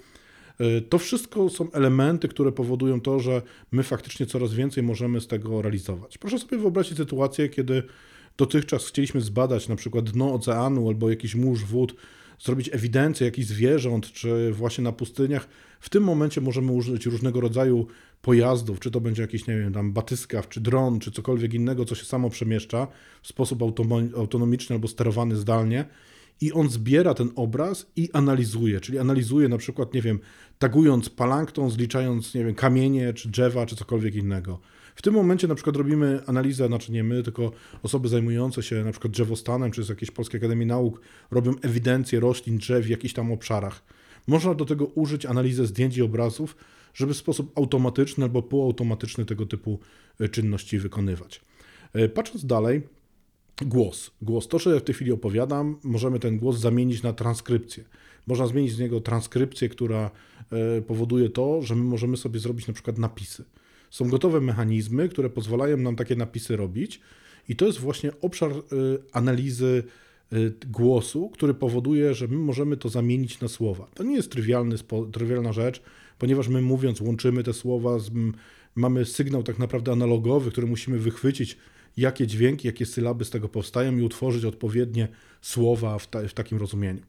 E, 0.59 0.81
to 0.81 0.97
wszystko 0.97 1.49
są 1.49 1.71
elementy, 1.71 2.27
które 2.27 2.51
powodują 2.51 3.01
to, 3.01 3.19
że 3.19 3.41
my 3.71 3.83
faktycznie 3.83 4.25
coraz 4.25 4.53
więcej 4.53 4.83
możemy 4.83 5.21
z 5.21 5.27
tego 5.27 5.61
realizować. 5.61 6.17
Proszę 6.17 6.39
sobie 6.39 6.57
wyobrazić 6.57 6.97
sytuację, 6.97 7.49
kiedy 7.49 7.83
dotychczas 8.37 8.87
chcieliśmy 8.87 9.21
zbadać 9.21 9.67
na 9.67 9.75
przykład 9.75 10.09
dno 10.09 10.33
oceanu 10.33 10.87
albo 10.87 11.09
jakiś 11.09 11.35
mórz 11.35 11.63
wód 11.63 11.95
zrobić 12.39 12.69
ewidencję 12.73 13.25
jakichś 13.25 13.47
zwierząt, 13.47 14.11
czy 14.11 14.51
właśnie 14.51 14.83
na 14.83 14.91
pustyniach, 14.91 15.47
w 15.79 15.89
tym 15.89 16.03
momencie 16.03 16.41
możemy 16.41 16.71
użyć 16.71 17.05
różnego 17.05 17.41
rodzaju 17.41 17.87
pojazdów, 18.21 18.79
czy 18.79 18.91
to 18.91 19.01
będzie 19.01 19.21
jakiś, 19.21 19.47
nie 19.47 19.57
wiem, 19.57 19.73
tam 19.73 19.93
batyskaw, 19.93 20.49
czy 20.49 20.61
dron, 20.61 20.99
czy 20.99 21.11
cokolwiek 21.11 21.53
innego, 21.53 21.85
co 21.85 21.95
się 21.95 22.05
samo 22.05 22.29
przemieszcza 22.29 22.87
w 23.21 23.27
sposób 23.27 23.63
autonomiczny 24.15 24.75
albo 24.75 24.87
sterowany 24.87 25.35
zdalnie 25.35 25.85
i 26.41 26.53
on 26.53 26.69
zbiera 26.69 27.13
ten 27.13 27.31
obraz 27.35 27.85
i 27.95 28.09
analizuje, 28.13 28.79
czyli 28.79 28.99
analizuje 28.99 29.49
na 29.49 29.57
przykład, 29.57 29.93
nie 29.93 30.01
wiem, 30.01 30.19
tagując 30.59 31.09
plankton, 31.09 31.69
zliczając, 31.69 32.33
nie 32.33 32.45
wiem, 32.45 32.55
kamienie, 32.55 33.13
czy 33.13 33.29
drzewa, 33.29 33.65
czy 33.65 33.75
cokolwiek 33.75 34.15
innego. 34.15 34.59
W 34.95 35.01
tym 35.01 35.13
momencie 35.13 35.47
na 35.47 35.55
przykład 35.55 35.75
robimy 35.75 36.21
analizę, 36.25 36.67
znaczy 36.67 36.91
nie 36.91 37.03
my, 37.03 37.23
tylko 37.23 37.51
osoby 37.83 38.07
zajmujące 38.07 38.63
się 38.63 38.83
na 38.83 38.91
przykład 38.91 39.13
drzewostanem, 39.13 39.71
czy 39.71 39.83
z 39.83 39.89
jakiejś 39.89 40.11
Polskiej 40.11 40.37
Akademii 40.37 40.65
Nauk, 40.65 41.01
robią 41.31 41.53
ewidencję 41.61 42.19
roślin, 42.19 42.57
drzew 42.57 42.85
w 42.85 42.89
jakichś 42.89 43.13
tam 43.13 43.31
obszarach. 43.31 43.83
Można 44.27 44.53
do 44.53 44.65
tego 44.65 44.85
użyć 44.85 45.25
analizę 45.25 45.65
zdjęć 45.65 45.97
i 45.97 46.01
obrazów, 46.01 46.55
żeby 46.93 47.13
w 47.13 47.17
sposób 47.17 47.57
automatyczny 47.57 48.23
albo 48.23 48.41
półautomatyczny 48.41 49.25
tego 49.25 49.45
typu 49.45 49.79
e, 50.19 50.29
czynności 50.29 50.79
wykonywać. 50.79 51.41
E, 51.93 52.09
patrząc 52.09 52.45
dalej, 52.45 52.81
głos. 53.61 54.11
Głos. 54.21 54.47
To, 54.47 54.59
że 54.59 54.73
ja 54.73 54.79
w 54.79 54.83
tej 54.83 54.95
chwili 54.95 55.11
opowiadam, 55.11 55.77
możemy 55.83 56.19
ten 56.19 56.37
głos 56.37 56.57
zamienić 56.57 57.03
na 57.03 57.13
transkrypcję. 57.13 57.83
Można 58.27 58.47
zmienić 58.47 58.71
z 58.71 58.79
niego 58.79 59.01
transkrypcję, 59.01 59.69
która 59.69 60.11
e, 60.51 60.81
powoduje 60.81 61.29
to, 61.29 61.61
że 61.61 61.75
my 61.75 61.83
możemy 61.83 62.17
sobie 62.17 62.39
zrobić 62.39 62.67
na 62.67 62.73
przykład 62.73 62.97
napisy. 62.97 63.43
Są 63.89 64.09
gotowe 64.09 64.41
mechanizmy, 64.41 65.09
które 65.09 65.29
pozwalają 65.29 65.77
nam 65.77 65.95
takie 65.95 66.15
napisy 66.15 66.55
robić, 66.55 67.01
i 67.49 67.55
to 67.55 67.65
jest 67.65 67.79
właśnie 67.79 68.11
obszar 68.21 68.51
y, 68.51 68.55
analizy 69.13 69.83
y, 70.33 70.53
głosu, 70.67 71.29
który 71.29 71.53
powoduje, 71.53 72.13
że 72.13 72.27
my 72.27 72.37
możemy 72.37 72.77
to 72.77 72.89
zamienić 72.89 73.39
na 73.39 73.47
słowa. 73.47 73.87
To 73.93 74.03
nie 74.03 74.15
jest 74.15 74.31
trywialny, 74.31 74.75
trywialna 75.11 75.53
rzecz, 75.53 75.81
ponieważ 76.19 76.47
my 76.47 76.61
mówiąc 76.61 77.01
łączymy 77.01 77.43
te 77.43 77.53
słowa, 77.53 77.99
z, 77.99 78.11
mamy 78.75 79.05
sygnał 79.05 79.43
tak 79.43 79.59
naprawdę 79.59 79.91
analogowy, 79.91 80.51
który 80.51 80.67
musimy 80.67 80.99
wychwycić, 80.99 81.57
jakie 81.97 82.27
dźwięki, 82.27 82.67
jakie 82.67 82.85
sylaby 82.85 83.25
z 83.25 83.29
tego 83.29 83.49
powstają 83.49 83.97
i 83.97 84.01
utworzyć 84.01 84.45
odpowiednie 84.45 85.07
słowa 85.41 85.99
w, 85.99 86.07
ta, 86.07 86.27
w 86.27 86.33
takim 86.33 86.57
rozumieniu. 86.57 87.01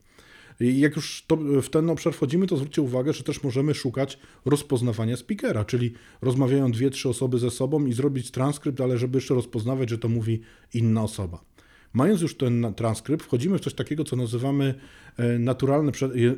I 0.60 0.80
jak 0.80 0.96
już 0.96 1.24
to, 1.26 1.36
w 1.36 1.68
ten 1.68 1.90
obszar 1.90 2.12
wchodzimy, 2.12 2.46
to 2.46 2.56
zwróćcie 2.56 2.82
uwagę, 2.82 3.12
że 3.12 3.22
też 3.22 3.42
możemy 3.42 3.74
szukać 3.74 4.18
rozpoznawania 4.44 5.16
speakera, 5.16 5.64
czyli 5.64 5.92
rozmawiają 6.22 6.72
dwie, 6.72 6.90
trzy 6.90 7.08
osoby 7.08 7.38
ze 7.38 7.50
sobą 7.50 7.86
i 7.86 7.92
zrobić 7.92 8.30
transkrypt, 8.30 8.80
ale 8.80 8.98
żeby 8.98 9.16
jeszcze 9.18 9.34
rozpoznawać, 9.34 9.90
że 9.90 9.98
to 9.98 10.08
mówi 10.08 10.40
inna 10.74 11.02
osoba. 11.02 11.44
Mając 11.92 12.20
już 12.20 12.36
ten 12.36 12.74
transkrypt, 12.76 13.24
wchodzimy 13.24 13.58
w 13.58 13.60
coś 13.60 13.74
takiego, 13.74 14.04
co 14.04 14.16
nazywamy 14.16 14.74
e, 15.16 15.38
naturalne 15.38 15.92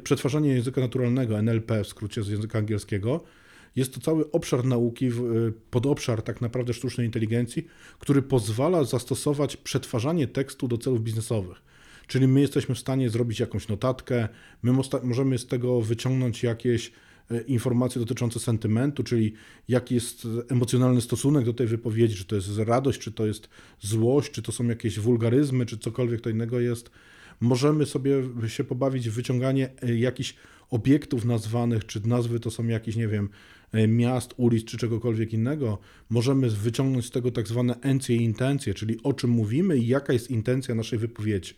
przetwarzanie 0.04 0.48
języka 0.54 0.80
naturalnego, 0.80 1.38
NLP 1.38 1.84
w 1.84 1.88
skrócie 1.88 2.22
z 2.22 2.28
języka 2.28 2.58
angielskiego. 2.58 3.24
Jest 3.76 3.94
to 3.94 4.00
cały 4.00 4.30
obszar 4.30 4.64
nauki, 4.64 5.06
e, 5.06 5.12
podobszar 5.70 6.22
tak 6.22 6.40
naprawdę 6.40 6.74
sztucznej 6.74 7.06
inteligencji, 7.06 7.66
który 7.98 8.22
pozwala 8.22 8.84
zastosować 8.84 9.56
przetwarzanie 9.56 10.26
tekstu 10.26 10.68
do 10.68 10.78
celów 10.78 11.02
biznesowych. 11.02 11.62
Czyli 12.06 12.28
my 12.28 12.40
jesteśmy 12.40 12.74
w 12.74 12.78
stanie 12.78 13.10
zrobić 13.10 13.40
jakąś 13.40 13.68
notatkę, 13.68 14.28
my 14.62 14.72
możemy 15.02 15.38
z 15.38 15.46
tego 15.46 15.80
wyciągnąć 15.80 16.42
jakieś 16.42 16.92
e, 17.30 17.40
informacje 17.40 18.00
dotyczące 18.00 18.40
sentymentu, 18.40 19.02
czyli 19.02 19.32
jaki 19.68 19.94
jest 19.94 20.28
emocjonalny 20.48 21.00
stosunek 21.00 21.44
do 21.44 21.52
tej 21.52 21.66
wypowiedzi, 21.66 22.16
czy 22.16 22.24
to 22.24 22.36
jest 22.36 22.58
radość, 22.58 23.00
czy 23.00 23.12
to 23.12 23.26
jest 23.26 23.48
złość, 23.80 24.30
czy 24.30 24.42
to 24.42 24.52
są 24.52 24.68
jakieś 24.68 24.98
wulgaryzmy, 24.98 25.66
czy 25.66 25.78
cokolwiek 25.78 26.20
to 26.20 26.30
innego 26.30 26.60
jest. 26.60 26.90
Możemy 27.40 27.86
sobie 27.86 28.22
się 28.48 28.64
pobawić 28.64 29.10
w 29.10 29.12
wyciąganie 29.12 29.70
e, 29.82 29.94
jakichś 29.94 30.34
obiektów 30.70 31.24
nazwanych, 31.24 31.86
czy 31.86 32.08
nazwy 32.08 32.40
to 32.40 32.50
są 32.50 32.66
jakieś, 32.66 32.96
nie 32.96 33.08
wiem, 33.08 33.28
miast, 33.88 34.34
ulic, 34.36 34.64
czy 34.64 34.78
czegokolwiek 34.78 35.32
innego. 35.32 35.78
Możemy 36.10 36.50
wyciągnąć 36.50 37.06
z 37.06 37.10
tego 37.10 37.30
tak 37.30 37.48
zwane 37.48 37.80
encje 37.80 38.16
i 38.16 38.22
intencje, 38.22 38.74
czyli 38.74 39.02
o 39.02 39.12
czym 39.12 39.30
mówimy 39.30 39.78
i 39.78 39.86
jaka 39.86 40.12
jest 40.12 40.30
intencja 40.30 40.74
naszej 40.74 40.98
wypowiedzi. 40.98 41.54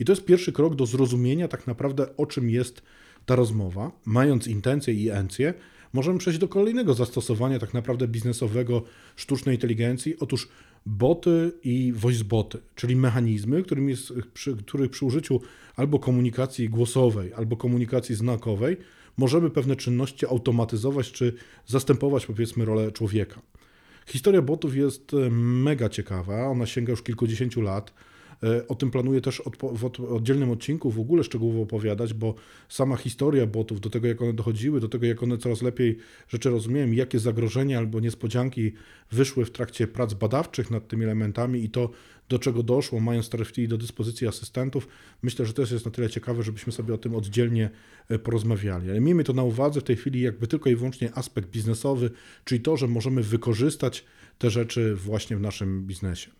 I 0.00 0.04
to 0.04 0.12
jest 0.12 0.24
pierwszy 0.24 0.52
krok 0.52 0.74
do 0.74 0.86
zrozumienia 0.86 1.48
tak 1.48 1.66
naprawdę, 1.66 2.16
o 2.16 2.26
czym 2.26 2.50
jest 2.50 2.82
ta 3.26 3.36
rozmowa. 3.36 3.90
Mając 4.04 4.46
intencje 4.46 4.94
i 4.94 5.10
encje, 5.10 5.54
możemy 5.92 6.18
przejść 6.18 6.38
do 6.38 6.48
kolejnego 6.48 6.94
zastosowania 6.94 7.58
tak 7.58 7.74
naprawdę 7.74 8.08
biznesowego 8.08 8.82
sztucznej 9.16 9.54
inteligencji. 9.54 10.18
Otóż 10.20 10.48
boty 10.86 11.52
i 11.64 11.92
voiceboty, 11.96 12.58
czyli 12.74 12.96
mechanizmy, 12.96 13.62
którym 13.62 13.88
jest, 13.88 14.12
przy, 14.34 14.56
których 14.56 14.90
przy 14.90 15.04
użyciu 15.04 15.40
albo 15.76 15.98
komunikacji 15.98 16.68
głosowej, 16.68 17.32
albo 17.34 17.56
komunikacji 17.56 18.14
znakowej 18.14 18.76
możemy 19.16 19.50
pewne 19.50 19.76
czynności 19.76 20.26
automatyzować 20.26 21.12
czy 21.12 21.32
zastępować 21.66 22.26
powiedzmy 22.26 22.64
rolę 22.64 22.92
człowieka. 22.92 23.42
Historia 24.06 24.42
botów 24.42 24.76
jest 24.76 25.12
mega 25.30 25.88
ciekawa, 25.88 26.46
ona 26.46 26.66
sięga 26.66 26.90
już 26.90 27.02
kilkudziesięciu 27.02 27.60
lat. 27.60 27.92
E, 28.42 28.68
o 28.68 28.74
tym 28.74 28.90
planuję 28.90 29.20
też 29.20 29.42
w 29.76 29.84
oddzielnym 30.14 30.50
odcinku 30.50 30.90
w 30.90 31.00
ogóle 31.00 31.24
szczegółowo 31.24 31.62
opowiadać, 31.62 32.14
bo 32.14 32.34
sama 32.68 32.96
historia 32.96 33.46
botów, 33.46 33.80
do 33.80 33.90
tego 33.90 34.08
jak 34.08 34.22
one 34.22 34.32
dochodziły, 34.32 34.80
do 34.80 34.88
tego 34.88 35.06
jak 35.06 35.22
one 35.22 35.38
coraz 35.38 35.62
lepiej 35.62 35.98
rzeczy 36.28 36.50
rozumieją, 36.50 36.92
jakie 36.92 37.18
zagrożenia 37.18 37.78
albo 37.78 38.00
niespodzianki 38.00 38.72
wyszły 39.12 39.44
w 39.44 39.50
trakcie 39.50 39.86
prac 39.86 40.14
badawczych 40.14 40.70
nad 40.70 40.88
tymi 40.88 41.04
elementami 41.04 41.64
i 41.64 41.70
to, 41.70 41.90
do 42.28 42.38
czego 42.38 42.62
doszło, 42.62 43.00
mając 43.00 43.28
TRFT 43.28 43.66
do 43.66 43.78
dyspozycji 43.78 44.26
asystentów, 44.26 44.88
myślę, 45.22 45.46
że 45.46 45.52
też 45.52 45.70
jest 45.70 45.84
na 45.84 45.90
tyle 45.90 46.10
ciekawe, 46.10 46.42
żebyśmy 46.42 46.72
sobie 46.72 46.94
o 46.94 46.98
tym 46.98 47.14
oddzielnie 47.14 47.70
e, 48.08 48.18
porozmawiali. 48.18 48.90
Ale 48.90 49.00
miejmy 49.00 49.24
to 49.24 49.32
na 49.32 49.42
uwadze 49.42 49.80
w 49.80 49.84
tej 49.84 49.96
chwili 49.96 50.20
jakby 50.20 50.46
tylko 50.46 50.70
i 50.70 50.76
wyłącznie 50.76 51.14
aspekt 51.14 51.50
biznesowy, 51.50 52.10
czyli 52.44 52.60
to, 52.60 52.76
że 52.76 52.88
możemy 52.88 53.22
wykorzystać 53.22 54.04
te 54.38 54.50
rzeczy 54.50 54.94
właśnie 54.94 55.36
w 55.36 55.40
naszym 55.40 55.86
biznesie. 55.86 56.30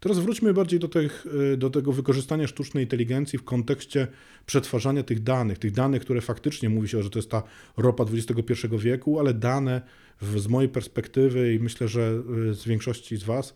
Teraz 0.00 0.18
wróćmy 0.18 0.54
bardziej 0.54 0.80
do, 0.80 0.88
tych, 0.88 1.26
y, 1.52 1.56
do 1.56 1.70
tego 1.70 1.92
wykorzystania 1.92 2.46
sztucznej 2.46 2.84
inteligencji 2.84 3.38
w 3.38 3.44
kontekście 3.44 4.06
przetwarzania 4.46 5.02
tych 5.02 5.22
danych, 5.22 5.58
tych 5.58 5.72
danych, 5.72 6.02
które 6.02 6.20
faktycznie 6.20 6.68
mówi 6.68 6.88
się, 6.88 7.02
że 7.02 7.10
to 7.10 7.18
jest 7.18 7.30
ta 7.30 7.42
ropa 7.76 8.04
XXI 8.04 8.66
wieku, 8.78 9.18
ale 9.18 9.34
dane 9.34 9.82
w, 10.20 10.40
z 10.40 10.48
mojej 10.48 10.68
perspektywy 10.68 11.54
i 11.54 11.58
myślę, 11.58 11.88
że 11.88 12.22
y, 12.50 12.54
z 12.54 12.64
większości 12.64 13.16
z 13.16 13.24
Was, 13.24 13.54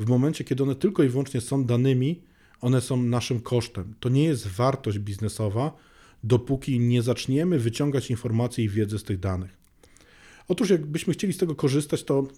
w 0.00 0.06
momencie, 0.08 0.44
kiedy 0.44 0.62
one 0.62 0.74
tylko 0.74 1.02
i 1.02 1.08
wyłącznie 1.08 1.40
są 1.40 1.64
danymi, 1.64 2.22
one 2.60 2.80
są 2.80 3.02
naszym 3.02 3.40
kosztem. 3.40 3.94
To 4.00 4.08
nie 4.08 4.24
jest 4.24 4.46
wartość 4.46 4.98
biznesowa, 4.98 5.76
dopóki 6.24 6.80
nie 6.80 7.02
zaczniemy 7.02 7.58
wyciągać 7.58 8.10
informacji 8.10 8.64
i 8.64 8.68
wiedzy 8.68 8.98
z 8.98 9.04
tych 9.04 9.20
danych. 9.20 9.56
Otóż, 10.48 10.70
jakbyśmy 10.70 11.12
chcieli 11.12 11.32
z 11.32 11.38
tego 11.38 11.54
korzystać, 11.54 12.04
to 12.04 12.28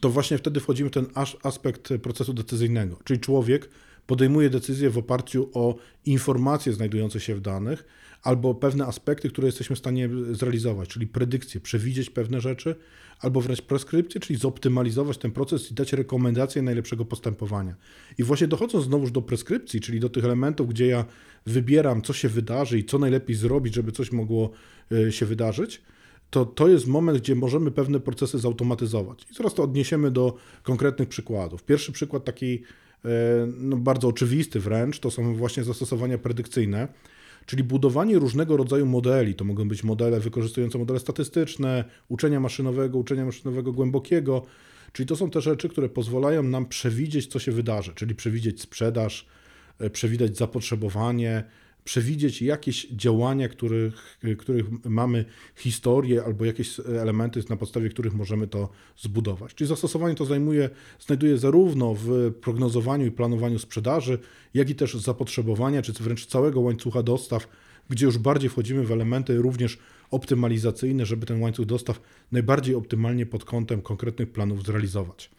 to 0.00 0.10
właśnie 0.10 0.38
wtedy 0.38 0.60
wchodzimy 0.60 0.90
w 0.90 0.92
ten 0.92 1.06
aspekt 1.42 1.88
procesu 2.02 2.32
decyzyjnego, 2.32 2.98
czyli 3.04 3.20
człowiek 3.20 3.68
podejmuje 4.06 4.50
decyzję 4.50 4.90
w 4.90 4.98
oparciu 4.98 5.50
o 5.54 5.76
informacje 6.06 6.72
znajdujące 6.72 7.20
się 7.20 7.34
w 7.34 7.40
danych 7.40 7.84
albo 8.22 8.54
pewne 8.54 8.86
aspekty, 8.86 9.28
które 9.28 9.48
jesteśmy 9.48 9.76
w 9.76 9.78
stanie 9.78 10.08
zrealizować, 10.30 10.88
czyli 10.88 11.06
predykcje, 11.06 11.60
przewidzieć 11.60 12.10
pewne 12.10 12.40
rzeczy, 12.40 12.74
albo 13.22 13.40
wręcz 13.40 13.62
preskrypcje, 13.62 14.20
czyli 14.20 14.38
zoptymalizować 14.38 15.18
ten 15.18 15.30
proces 15.30 15.70
i 15.70 15.74
dać 15.74 15.92
rekomendacje 15.92 16.62
najlepszego 16.62 17.04
postępowania. 17.04 17.74
I 18.18 18.22
właśnie 18.22 18.48
dochodząc 18.48 18.84
znowuż 18.84 19.10
do 19.10 19.22
preskrypcji, 19.22 19.80
czyli 19.80 20.00
do 20.00 20.08
tych 20.08 20.24
elementów, 20.24 20.68
gdzie 20.68 20.86
ja 20.86 21.04
wybieram, 21.46 22.02
co 22.02 22.12
się 22.12 22.28
wydarzy 22.28 22.78
i 22.78 22.84
co 22.84 22.98
najlepiej 22.98 23.36
zrobić, 23.36 23.74
żeby 23.74 23.92
coś 23.92 24.12
mogło 24.12 24.50
e, 24.92 25.12
się 25.12 25.26
wydarzyć, 25.26 25.82
to 26.30 26.46
to 26.46 26.68
jest 26.68 26.86
moment, 26.86 27.18
gdzie 27.18 27.34
możemy 27.34 27.70
pewne 27.70 28.00
procesy 28.00 28.38
zautomatyzować. 28.38 29.26
I 29.30 29.34
zaraz 29.34 29.54
to 29.54 29.62
odniesiemy 29.62 30.10
do 30.10 30.36
konkretnych 30.62 31.08
przykładów. 31.08 31.64
Pierwszy 31.64 31.92
przykład 31.92 32.24
taki 32.24 32.62
e, 33.04 33.08
no, 33.56 33.76
bardzo 33.76 34.08
oczywisty 34.08 34.60
wręcz, 34.60 34.98
to 34.98 35.10
są 35.10 35.36
właśnie 35.36 35.64
zastosowania 35.64 36.18
predykcyjne, 36.18 36.88
czyli 37.46 37.64
budowanie 37.64 38.18
różnego 38.18 38.56
rodzaju 38.56 38.86
modeli. 38.86 39.34
To 39.34 39.44
mogą 39.44 39.68
być 39.68 39.84
modele 39.84 40.20
wykorzystujące 40.20 40.78
modele 40.78 41.00
statystyczne, 41.00 41.84
uczenia 42.08 42.40
maszynowego, 42.40 42.98
uczenia 42.98 43.24
maszynowego 43.24 43.72
głębokiego, 43.72 44.42
czyli 44.92 45.06
to 45.06 45.16
są 45.16 45.30
te 45.30 45.40
rzeczy, 45.40 45.68
które 45.68 45.88
pozwalają 45.88 46.42
nam 46.42 46.66
przewidzieć, 46.66 47.26
co 47.26 47.38
się 47.38 47.52
wydarzy, 47.52 47.92
czyli 47.94 48.14
przewidzieć 48.14 48.60
sprzedaż, 48.60 49.26
e, 49.78 49.90
przewidzieć 49.90 50.36
zapotrzebowanie, 50.36 51.44
przewidzieć 51.84 52.42
jakieś 52.42 52.86
działania, 52.86 53.48
których, 53.48 54.18
których 54.38 54.66
mamy 54.84 55.24
historię 55.56 56.24
albo 56.24 56.44
jakieś 56.44 56.80
elementy, 56.80 57.42
na 57.50 57.56
podstawie 57.56 57.88
których 57.88 58.14
możemy 58.14 58.46
to 58.46 58.68
zbudować. 58.98 59.54
Czyli 59.54 59.68
zastosowanie 59.68 60.14
to 60.14 60.24
zajmuje, 60.24 60.70
znajduje 61.00 61.38
zarówno 61.38 61.94
w 61.94 62.32
prognozowaniu 62.40 63.06
i 63.06 63.10
planowaniu 63.10 63.58
sprzedaży, 63.58 64.18
jak 64.54 64.70
i 64.70 64.74
też 64.74 64.94
zapotrzebowania, 64.94 65.82
czy 65.82 65.92
wręcz 65.92 66.26
całego 66.26 66.60
łańcucha 66.60 67.02
dostaw, 67.02 67.48
gdzie 67.88 68.06
już 68.06 68.18
bardziej 68.18 68.50
wchodzimy 68.50 68.86
w 68.86 68.92
elementy 68.92 69.36
również 69.36 69.78
optymalizacyjne, 70.10 71.06
żeby 71.06 71.26
ten 71.26 71.42
łańcuch 71.42 71.66
dostaw 71.66 72.00
najbardziej 72.32 72.74
optymalnie 72.74 73.26
pod 73.26 73.44
kątem 73.44 73.82
konkretnych 73.82 74.32
planów 74.32 74.66
zrealizować. 74.66 75.30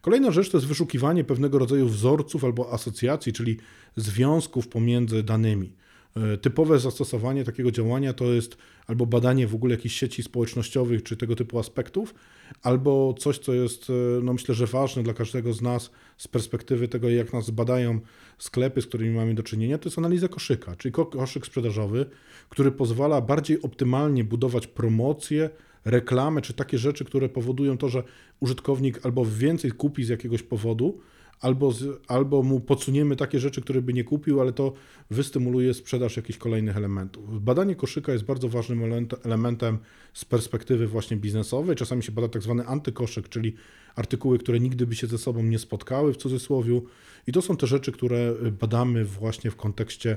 Kolejna 0.00 0.30
rzecz 0.30 0.50
to 0.50 0.56
jest 0.56 0.66
wyszukiwanie 0.66 1.24
pewnego 1.24 1.58
rodzaju 1.58 1.88
wzorców 1.88 2.44
albo 2.44 2.72
asocjacji, 2.72 3.32
czyli 3.32 3.56
związków 3.96 4.68
pomiędzy 4.68 5.22
danymi. 5.22 5.72
E, 6.16 6.36
typowe 6.36 6.78
zastosowanie 6.78 7.44
takiego 7.44 7.70
działania 7.70 8.12
to 8.12 8.24
jest 8.24 8.56
albo 8.86 9.06
badanie 9.06 9.46
w 9.46 9.54
ogóle 9.54 9.74
jakichś 9.74 9.94
sieci 9.94 10.22
społecznościowych 10.22 11.02
czy 11.02 11.16
tego 11.16 11.36
typu 11.36 11.58
aspektów, 11.58 12.14
albo 12.62 13.14
coś, 13.18 13.38
co 13.38 13.54
jest, 13.54 13.90
e, 13.90 14.22
no 14.22 14.32
myślę, 14.32 14.54
że 14.54 14.66
ważne 14.66 15.02
dla 15.02 15.14
każdego 15.14 15.52
z 15.52 15.62
nas 15.62 15.90
z 16.16 16.28
perspektywy 16.28 16.88
tego, 16.88 17.10
jak 17.10 17.32
nas 17.32 17.50
badają 17.50 18.00
sklepy, 18.38 18.82
z 18.82 18.86
którymi 18.86 19.16
mamy 19.16 19.34
do 19.34 19.42
czynienia, 19.42 19.78
to 19.78 19.88
jest 19.88 19.98
analiza 19.98 20.28
koszyka, 20.28 20.76
czyli 20.76 20.92
koszyk 20.92 21.46
sprzedażowy, 21.46 22.06
który 22.48 22.72
pozwala 22.72 23.20
bardziej 23.20 23.62
optymalnie 23.62 24.24
budować 24.24 24.66
promocje, 24.66 25.50
reklamy, 25.84 26.42
czy 26.42 26.54
takie 26.54 26.78
rzeczy, 26.78 27.04
które 27.04 27.28
powodują 27.28 27.78
to, 27.78 27.88
że 27.88 28.02
użytkownik 28.40 29.06
albo 29.06 29.24
więcej 29.26 29.72
kupi 29.72 30.04
z 30.04 30.08
jakiegoś 30.08 30.42
powodu, 30.42 31.00
albo, 31.42 31.72
z, 31.72 32.00
albo 32.08 32.42
mu 32.42 32.60
podsuniemy 32.60 33.16
takie 33.16 33.38
rzeczy, 33.38 33.62
które 33.62 33.82
by 33.82 33.92
nie 33.92 34.04
kupił, 34.04 34.40
ale 34.40 34.52
to 34.52 34.72
wystymuluje 35.10 35.74
sprzedaż 35.74 36.16
jakichś 36.16 36.38
kolejnych 36.38 36.76
elementów. 36.76 37.44
Badanie 37.44 37.76
koszyka 37.76 38.12
jest 38.12 38.24
bardzo 38.24 38.48
ważnym 38.48 39.06
elementem 39.24 39.78
z 40.12 40.24
perspektywy 40.24 40.86
właśnie 40.86 41.16
biznesowej. 41.16 41.76
Czasami 41.76 42.02
się 42.02 42.12
bada 42.12 42.28
tak 42.28 42.42
zwany 42.42 42.66
antykoszyk, 42.66 43.28
czyli 43.28 43.54
artykuły, 43.96 44.38
które 44.38 44.60
nigdy 44.60 44.86
by 44.86 44.96
się 44.96 45.06
ze 45.06 45.18
sobą 45.18 45.42
nie 45.42 45.58
spotkały 45.58 46.12
w 46.12 46.16
cudzysłowie. 46.16 46.80
I 47.26 47.32
to 47.32 47.42
są 47.42 47.56
te 47.56 47.66
rzeczy, 47.66 47.92
które 47.92 48.34
badamy 48.60 49.04
właśnie 49.04 49.50
w 49.50 49.56
kontekście 49.56 50.16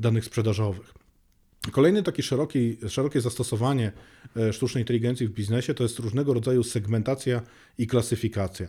danych 0.00 0.24
sprzedażowych. 0.24 0.94
Kolejne 1.72 2.02
takie 2.02 2.22
szerokie, 2.22 2.88
szerokie 2.88 3.20
zastosowanie 3.20 3.92
e, 4.36 4.52
sztucznej 4.52 4.82
inteligencji 4.82 5.26
w 5.28 5.30
biznesie 5.30 5.74
to 5.74 5.82
jest 5.82 5.98
różnego 5.98 6.34
rodzaju 6.34 6.62
segmentacja 6.62 7.42
i 7.78 7.86
klasyfikacja. 7.86 8.66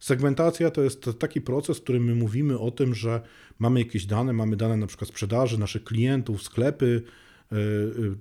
Segmentacja 0.00 0.70
to 0.70 0.82
jest 0.82 1.06
taki 1.18 1.40
proces, 1.40 1.78
w 1.78 1.82
którym 1.82 2.04
my 2.04 2.14
mówimy 2.14 2.58
o 2.58 2.70
tym, 2.70 2.94
że 2.94 3.20
mamy 3.58 3.80
jakieś 3.80 4.06
dane, 4.06 4.32
mamy 4.32 4.56
dane 4.56 4.76
na 4.76 4.86
przykład 4.86 5.08
sprzedaży, 5.08 5.58
naszych 5.58 5.84
klientów, 5.84 6.42
sklepy, 6.42 7.02
e, 7.52 7.56
e, 7.56 7.60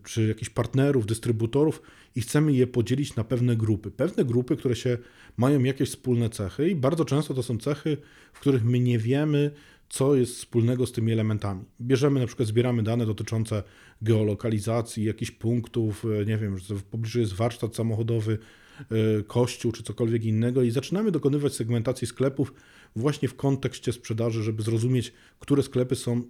czy 0.03 0.27
jakichś 0.27 0.49
partnerów, 0.49 1.05
dystrybutorów 1.05 1.81
i 2.15 2.21
chcemy 2.21 2.53
je 2.53 2.67
podzielić 2.67 3.15
na 3.15 3.23
pewne 3.23 3.55
grupy. 3.55 3.91
Pewne 3.91 4.25
grupy, 4.25 4.57
które 4.57 4.75
się 4.75 4.97
mają 5.37 5.63
jakieś 5.63 5.89
wspólne 5.89 6.29
cechy 6.29 6.69
i 6.69 6.75
bardzo 6.75 7.05
często 7.05 7.33
to 7.33 7.43
są 7.43 7.57
cechy, 7.57 7.97
w 8.33 8.39
których 8.39 8.63
my 8.63 8.79
nie 8.79 8.99
wiemy, 8.99 9.51
co 9.93 10.15
jest 10.15 10.35
wspólnego 10.35 10.85
z 10.87 10.91
tymi 10.91 11.11
elementami. 11.11 11.65
Bierzemy 11.81 12.19
na 12.19 12.27
przykład, 12.27 12.47
zbieramy 12.47 12.83
dane 12.83 13.05
dotyczące 13.05 13.63
geolokalizacji, 14.01 15.03
jakichś 15.03 15.31
punktów, 15.31 16.05
e, 16.21 16.25
nie 16.25 16.37
wiem, 16.37 16.57
że 16.57 16.75
w 16.75 16.83
pobliżu 16.83 17.19
jest 17.19 17.33
warsztat 17.33 17.75
samochodowy, 17.75 18.37
e, 18.79 19.23
kościół 19.23 19.71
czy 19.71 19.83
cokolwiek 19.83 20.23
innego 20.23 20.63
i 20.63 20.71
zaczynamy 20.71 21.11
dokonywać 21.11 21.53
segmentacji 21.53 22.07
sklepów 22.07 22.53
właśnie 22.95 23.27
w 23.27 23.35
kontekście 23.35 23.93
sprzedaży, 23.93 24.43
żeby 24.43 24.63
zrozumieć, 24.63 25.13
które 25.39 25.63
sklepy 25.63 25.95
są, 25.95 26.21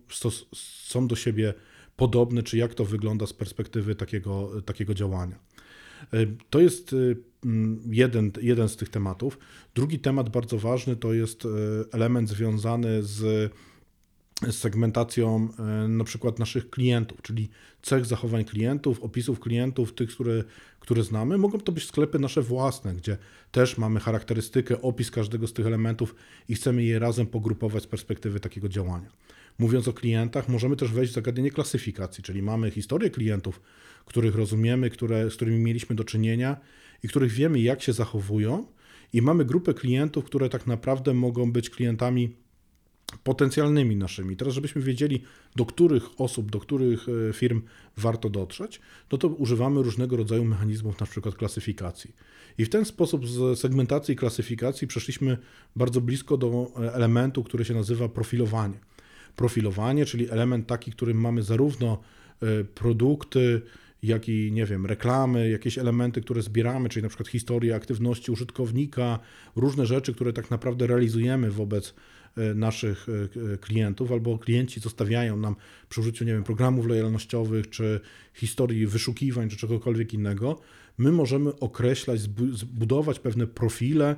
są 0.54 1.08
do 1.08 1.16
siebie 1.16 1.54
podobne, 1.96 2.44
czy 2.44 2.58
jak 2.58 2.74
to 2.74 2.86
wygląda 2.86 3.28
z 3.28 3.34
perspektywy 3.34 3.96
takiego, 3.96 4.62
takiego 4.66 4.94
działania. 4.94 5.40
E, 6.14 6.26
to 6.50 6.60
jest 6.60 6.96
jeden, 7.86 8.32
jeden 8.42 8.70
z 8.70 8.76
tych 8.76 8.90
tematów. 8.90 9.38
Drugi 9.76 10.00
temat 10.00 10.30
bardzo 10.30 10.60
ważny 10.60 10.96
to 10.96 11.14
jest 11.14 11.48
element 11.92 12.30
związany 12.30 13.04
z 13.04 13.54
z 14.52 14.56
segmentacją 14.56 15.50
e, 15.60 15.88
na 15.88 16.04
przykład 16.04 16.40
naszych 16.40 16.70
klientów, 16.70 17.22
czyli 17.22 17.50
cech 17.82 18.06
zachowań 18.06 18.46
klientów, 18.46 19.04
opisów 19.04 19.40
klientów, 19.40 19.94
tych, 19.94 20.10
które, 20.10 20.44
które 20.80 21.04
znamy. 21.04 21.38
Mogą 21.38 21.60
to 21.60 21.72
być 21.72 21.88
sklepy 21.88 22.20
nasze 22.20 22.42
własne, 22.42 22.94
gdzie 22.96 23.18
też 23.52 23.78
mamy 23.78 24.00
charakterystykę, 24.00 24.82
opis 24.82 25.12
każdego 25.12 25.48
z 25.48 25.54
tych 25.54 25.66
elementów 25.66 26.16
i 26.50 26.56
chcemy 26.56 26.84
je 26.84 27.00
razem 27.00 27.28
pogrupować 27.28 27.84
z 27.84 27.88
perspektywy 27.88 28.40
takiego 28.40 28.70
działania. 28.70 29.10
Mówiąc 29.60 29.88
o 29.88 29.94
klientach, 29.94 30.50
możemy 30.50 30.76
też 30.76 30.92
wejść 30.92 31.12
w 31.12 31.16
zagadnienie 31.16 31.52
klasyfikacji, 31.52 32.24
czyli 32.24 32.42
mamy 32.42 32.72
historię 32.72 33.10
klientów, 33.10 33.62
których 34.06 34.36
rozumiemy, 34.36 34.90
które, 34.90 35.30
z 35.30 35.36
którymi 35.36 35.60
mieliśmy 35.60 35.96
do 35.96 36.04
czynienia 36.04 36.58
i 37.04 37.08
których 37.08 37.32
wiemy, 37.32 37.60
jak 37.60 37.84
się 37.84 37.94
zachowują, 37.94 38.66
i 39.14 39.22
mamy 39.22 39.46
grupę 39.46 39.74
klientów, 39.74 40.26
które 40.26 40.50
tak 40.50 40.68
naprawdę 40.68 41.14
mogą 41.14 41.52
być 41.52 41.70
klientami 41.70 42.36
potencjalnymi 43.24 43.96
naszymi. 43.96 44.36
Teraz, 44.36 44.54
żebyśmy 44.54 44.82
wiedzieli, 44.82 45.24
do 45.56 45.66
których 45.66 46.22
osób, 46.22 46.52
do 46.52 46.60
których 46.60 47.06
e, 47.30 47.34
firm 47.34 47.62
warto 47.98 48.30
dotrzeć, 48.30 48.82
no 49.12 49.18
to 49.18 49.28
używamy 49.28 49.84
różnego 49.84 50.18
rodzaju 50.18 50.46
mechanizmów, 50.46 51.00
na 51.00 51.06
przykład 51.06 51.36
klasyfikacji. 51.36 52.16
I 52.58 52.66
w 52.66 52.70
ten 52.70 52.86
sposób 52.86 53.28
z 53.28 53.60
segmentacji 53.60 54.14
i 54.14 54.16
klasyfikacji 54.16 54.88
przeszliśmy 54.88 55.38
bardzo 55.76 56.02
blisko 56.02 56.38
do 56.38 56.72
e, 56.76 56.94
elementu, 56.94 57.44
który 57.44 57.66
się 57.66 57.74
nazywa 57.74 58.10
profilowanie. 58.10 58.80
Profilowanie, 59.36 60.06
czyli 60.06 60.30
element 60.30 60.68
taki, 60.68 60.92
którym 60.92 61.22
mamy 61.22 61.44
zarówno 61.44 62.02
e, 62.42 62.64
produkty, 62.64 63.62
jak 64.04 64.30
i, 64.30 64.52
nie 64.52 64.66
wiem, 64.66 64.86
reklamy, 64.86 65.50
jakieś 65.50 65.78
elementy, 65.78 66.22
które 66.22 66.42
zbieramy, 66.42 66.90
czyli 66.90 67.04
na 67.04 67.10
przykład 67.10 67.28
historię 67.28 67.76
aktywności 67.76 68.32
użytkownika, 68.32 69.20
różne 69.56 69.86
rzeczy, 69.86 70.14
które 70.14 70.34
tak 70.34 70.52
naprawdę 70.52 70.88
realizujemy 70.88 71.52
wobec 71.52 71.94
E, 72.38 72.54
naszych 72.54 73.08
e, 73.54 73.58
klientów, 73.58 74.12
albo 74.12 74.38
klienci 74.38 74.80
zostawiają 74.80 75.38
nam 75.38 75.56
przy 75.90 76.02
użyciu, 76.02 76.26
nie 76.26 76.34
wiem, 76.34 76.44
programów 76.44 76.86
lojalnościowych, 76.86 77.70
czy 77.70 78.00
historii 78.34 78.88
wyszukiwań, 78.88 79.50
czy 79.50 79.58
czegokolwiek 79.58 80.14
innego, 80.14 80.60
my 80.98 81.12
możemy 81.12 81.60
określać, 81.60 82.20
zbudować 82.54 83.20
pewne 83.20 83.48
profile, 83.48 84.16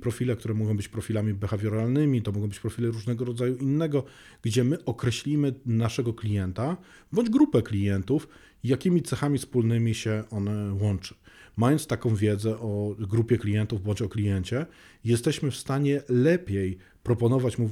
profile, 0.00 0.36
które 0.36 0.54
mogą 0.54 0.76
być 0.76 0.88
profilami 0.88 1.34
behawioralnymi, 1.34 2.22
to 2.22 2.32
mogą 2.32 2.48
być 2.48 2.60
profile 2.60 2.88
różnego 2.88 3.24
rodzaju 3.24 3.56
innego, 3.56 4.04
gdzie 4.42 4.64
my 4.64 4.84
określimy 4.84 5.54
naszego 5.66 6.14
klienta 6.14 6.76
bądź 7.12 7.30
grupę 7.30 7.62
klientów, 7.62 8.28
jakimi 8.64 9.02
cechami 9.02 9.38
wspólnymi 9.38 9.94
się 9.94 10.24
one 10.30 10.74
łączy. 10.74 11.14
Mając 11.56 11.86
taką 11.86 12.14
wiedzę 12.14 12.58
o 12.58 12.96
grupie 12.98 13.38
klientów 13.38 13.82
bądź 13.82 14.02
o 14.02 14.08
kliencie, 14.08 14.66
jesteśmy 15.04 15.50
w 15.50 15.56
stanie 15.56 16.02
lepiej 16.08 16.78
proponować 17.02 17.58
mu 17.58 17.70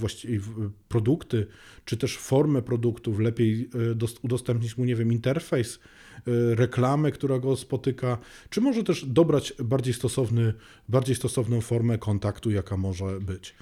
produkty, 0.89 1.47
czy 1.85 1.97
też 1.97 2.19
formę 2.19 2.63
produktów, 2.63 3.19
lepiej 3.19 3.71
e, 4.03 4.07
udostępnić 4.23 4.79
mu, 4.79 4.85
nie 4.85 4.97
wiem, 4.97 5.13
interfejs, 5.13 5.81
e, 6.27 6.55
reklamę, 6.55 7.11
która 7.11 7.39
go 7.39 7.57
spotyka, 7.57 8.19
czy 8.51 8.61
może 8.61 8.85
też 8.85 9.05
dobrać 9.05 9.55
bardziej, 9.59 9.95
stosowny, 9.95 10.55
bardziej 10.89 11.17
stosowną 11.17 11.61
formę 11.61 11.99
kontaktu, 11.99 12.51
jaka 12.51 12.77
może 12.77 13.21
być. 13.21 13.55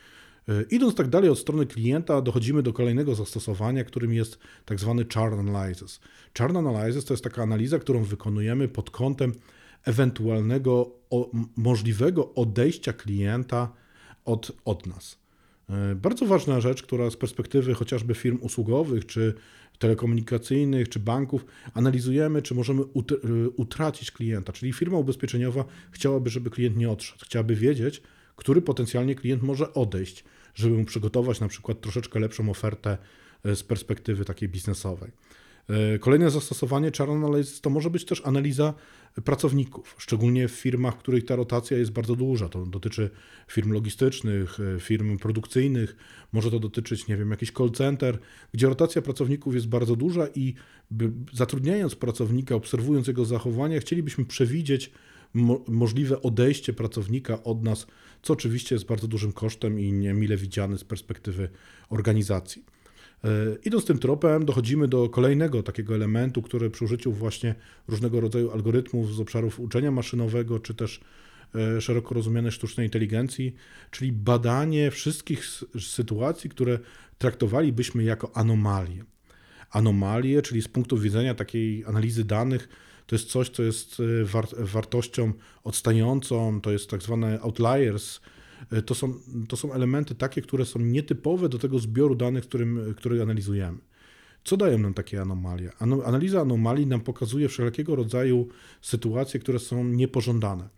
E, 0.49 0.62
idąc 0.71 0.95
tak 0.95 1.09
dalej 1.09 1.31
od 1.31 1.38
strony 1.38 1.67
klienta, 1.67 2.23
dochodzimy 2.23 2.62
do 2.62 2.73
kolejnego 2.73 3.14
zastosowania, 3.14 3.85
którym 3.85 4.12
jest 4.12 4.38
tak 4.64 4.81
zwany 4.81 5.07
churn 5.14 5.40
analysis. 5.40 6.01
Churn 6.38 6.57
analysis 6.57 7.05
to 7.05 7.14
jest 7.14 7.25
taka 7.25 7.42
analiza, 7.42 7.79
którą 7.79 8.05
wykonujemy 8.05 8.68
pod 8.68 8.90
kątem 8.90 9.33
ewentualnego 9.85 10.90
o, 11.11 11.31
możliwego 11.57 12.35
odejścia 12.35 12.92
klienta 12.92 13.73
od, 14.25 14.53
od 14.64 14.87
nas. 14.87 15.18
E, 15.70 15.94
bardzo 15.94 16.26
ważna 16.26 16.61
rzecz, 16.61 16.83
która 16.83 17.11
z 17.11 17.16
perspektywy 17.16 17.74
chociażby 17.74 18.14
firm 18.14 18.38
usługowych, 18.40 19.07
czy 19.07 19.35
telekomunikacyjnych, 19.78 20.88
czy 20.88 20.98
banków, 20.98 21.46
analizujemy, 21.74 22.42
czy 22.42 22.54
możemy 22.54 22.83
e, 22.83 22.87
utracić 23.57 24.11
klienta. 24.11 24.52
Czyli 24.52 24.72
firma 24.72 24.98
ubezpieczeniowa 24.98 25.64
chciałaby, 25.90 26.31
żeby 26.31 26.50
klient 26.50 26.76
nie 26.76 26.90
odszedł, 26.90 27.24
chciałaby 27.24 27.54
wiedzieć, 27.57 28.02
który 28.37 28.62
potencjalnie 28.62 29.14
klient 29.14 29.42
może 29.42 29.74
odejść, 29.74 30.24
żeby 30.54 30.76
mu 30.76 30.85
przygotować 30.85 31.40
na 31.40 31.48
przykład 31.48 31.81
troszeczkę 31.81 32.20
lepszą 32.20 32.50
ofertę 32.50 32.98
e, 33.44 33.57
z 33.57 33.62
perspektywy 33.62 34.24
takiej 34.24 34.48
biznesowej. 34.48 35.11
E, 35.68 35.98
kolejne 35.98 36.31
zastosowanie 36.31 36.90
Churn 36.98 37.11
Analysis 37.11 37.61
to 37.61 37.70
może 37.70 37.90
być 37.90 38.04
też 38.04 38.22
analiza 38.24 38.74
pracowników, 39.24 39.94
szczególnie 39.98 40.48
w 40.48 40.52
firmach, 40.52 40.94
w 40.94 40.98
których 40.98 41.24
ta 41.24 41.37
rotacja 41.37 41.78
jest 41.78 41.90
bardzo 41.90 42.16
duża. 42.16 42.48
To 42.48 42.66
dotyczy 42.66 43.11
firm 43.48 43.72
logistycznych, 43.72 44.59
e, 44.76 44.81
firm 44.81 45.18
produkcyjnych, 45.18 45.96
może 46.33 46.50
to 46.50 46.59
dotyczyć, 46.59 47.09
nie 47.09 47.16
wiem, 47.16 47.31
jakiś 47.31 47.52
call 47.52 47.70
center, 47.70 48.18
gdzie 48.52 48.68
rotacja 48.68 49.02
pracowników 49.02 49.54
jest 49.54 49.68
bardzo 49.68 49.96
duża 49.96 50.26
i 50.35 50.54
zatrudniając 51.33 51.94
pracownika, 51.94 52.54
obserwując 52.54 53.07
jego 53.07 53.24
zachowania, 53.24 53.81
chcielibyśmy 53.81 54.24
przewidzieć 54.24 54.90
mo 55.35 55.64
możliwe 55.68 56.22
odejście 56.22 56.72
pracownika 56.72 57.42
od 57.42 57.62
nas, 57.62 57.87
co 58.22 58.33
oczywiście 58.33 58.74
jest 58.74 58.87
bardzo 58.87 59.09
dużym 59.09 59.33
kosztem 59.33 59.81
i 59.81 59.92
niemile 59.92 60.37
widziane 60.37 60.78
z 60.78 60.85
perspektywy 60.85 61.48
organizacji. 61.88 62.64
E, 63.24 63.28
idąc 63.64 63.85
tym 63.85 63.98
tropem, 63.98 64.44
dochodzimy 64.44 64.88
do 64.88 65.09
kolejnego 65.09 65.62
takiego 65.62 65.94
elementu, 65.94 66.42
który 66.42 66.70
przy 66.70 66.85
użyciu 66.85 67.12
właśnie 67.12 67.54
różnego 67.88 68.20
rodzaju 68.20 68.50
algorytmów 68.50 69.14
z 69.14 69.20
obszarów 69.20 69.61
uczenia 69.61 69.90
maszynowego, 69.90 70.61
czy 70.61 70.74
też 70.74 71.00
e, 71.54 71.81
szeroko 71.81 72.14
rozumianej 72.14 72.52
sztucznej 72.52 72.87
inteligencji, 72.87 73.54
czyli 73.90 74.12
badanie 74.12 74.90
wszystkich 74.90 75.44
sytuacji, 75.81 76.50
które 76.50 76.78
traktowalibyśmy 77.18 78.04
jako 78.04 78.37
anomalie. 78.37 79.04
Anomalie, 79.70 80.42
czyli 80.42 80.62
z 80.62 80.68
punktu 80.68 80.98
widzenia 80.98 81.35
takiej 81.35 81.85
analizy 81.85 82.24
danych, 82.24 82.68
to 83.07 83.14
jest 83.14 83.28
coś, 83.28 83.48
co 83.48 83.62
jest 83.62 83.96
e, 84.00 84.64
wartością 84.64 85.33
odstającą, 85.64 86.61
to 86.61 86.70
jest 86.70 86.90
tak 86.90 87.02
zwane 87.02 87.40
outliers, 87.40 88.20
to 88.87 88.94
są, 88.94 89.14
to 89.49 89.57
są 89.57 89.73
elementy 89.73 90.14
takie, 90.14 90.42
które 90.42 90.64
są 90.64 90.79
nietypowe 90.81 91.49
do 91.49 91.59
tego 91.59 91.79
zbioru 91.79 92.14
danych, 92.14 92.44
którym, 92.44 92.94
który 92.97 93.23
analizujemy. 93.23 93.79
Co 94.44 94.57
dają 94.57 94.79
nam 94.79 94.94
takie 94.94 95.23
anomalie? 95.23 95.73
Analiza 96.05 96.40
anomalii 96.40 96.87
nam 96.87 97.01
pokazuje 97.01 97.49
wszelkiego 97.49 97.97
rodzaju 97.97 98.49
sytuacje, 98.83 99.40
które 99.40 99.59
są 99.59 99.85
niepożądane. 99.85 100.68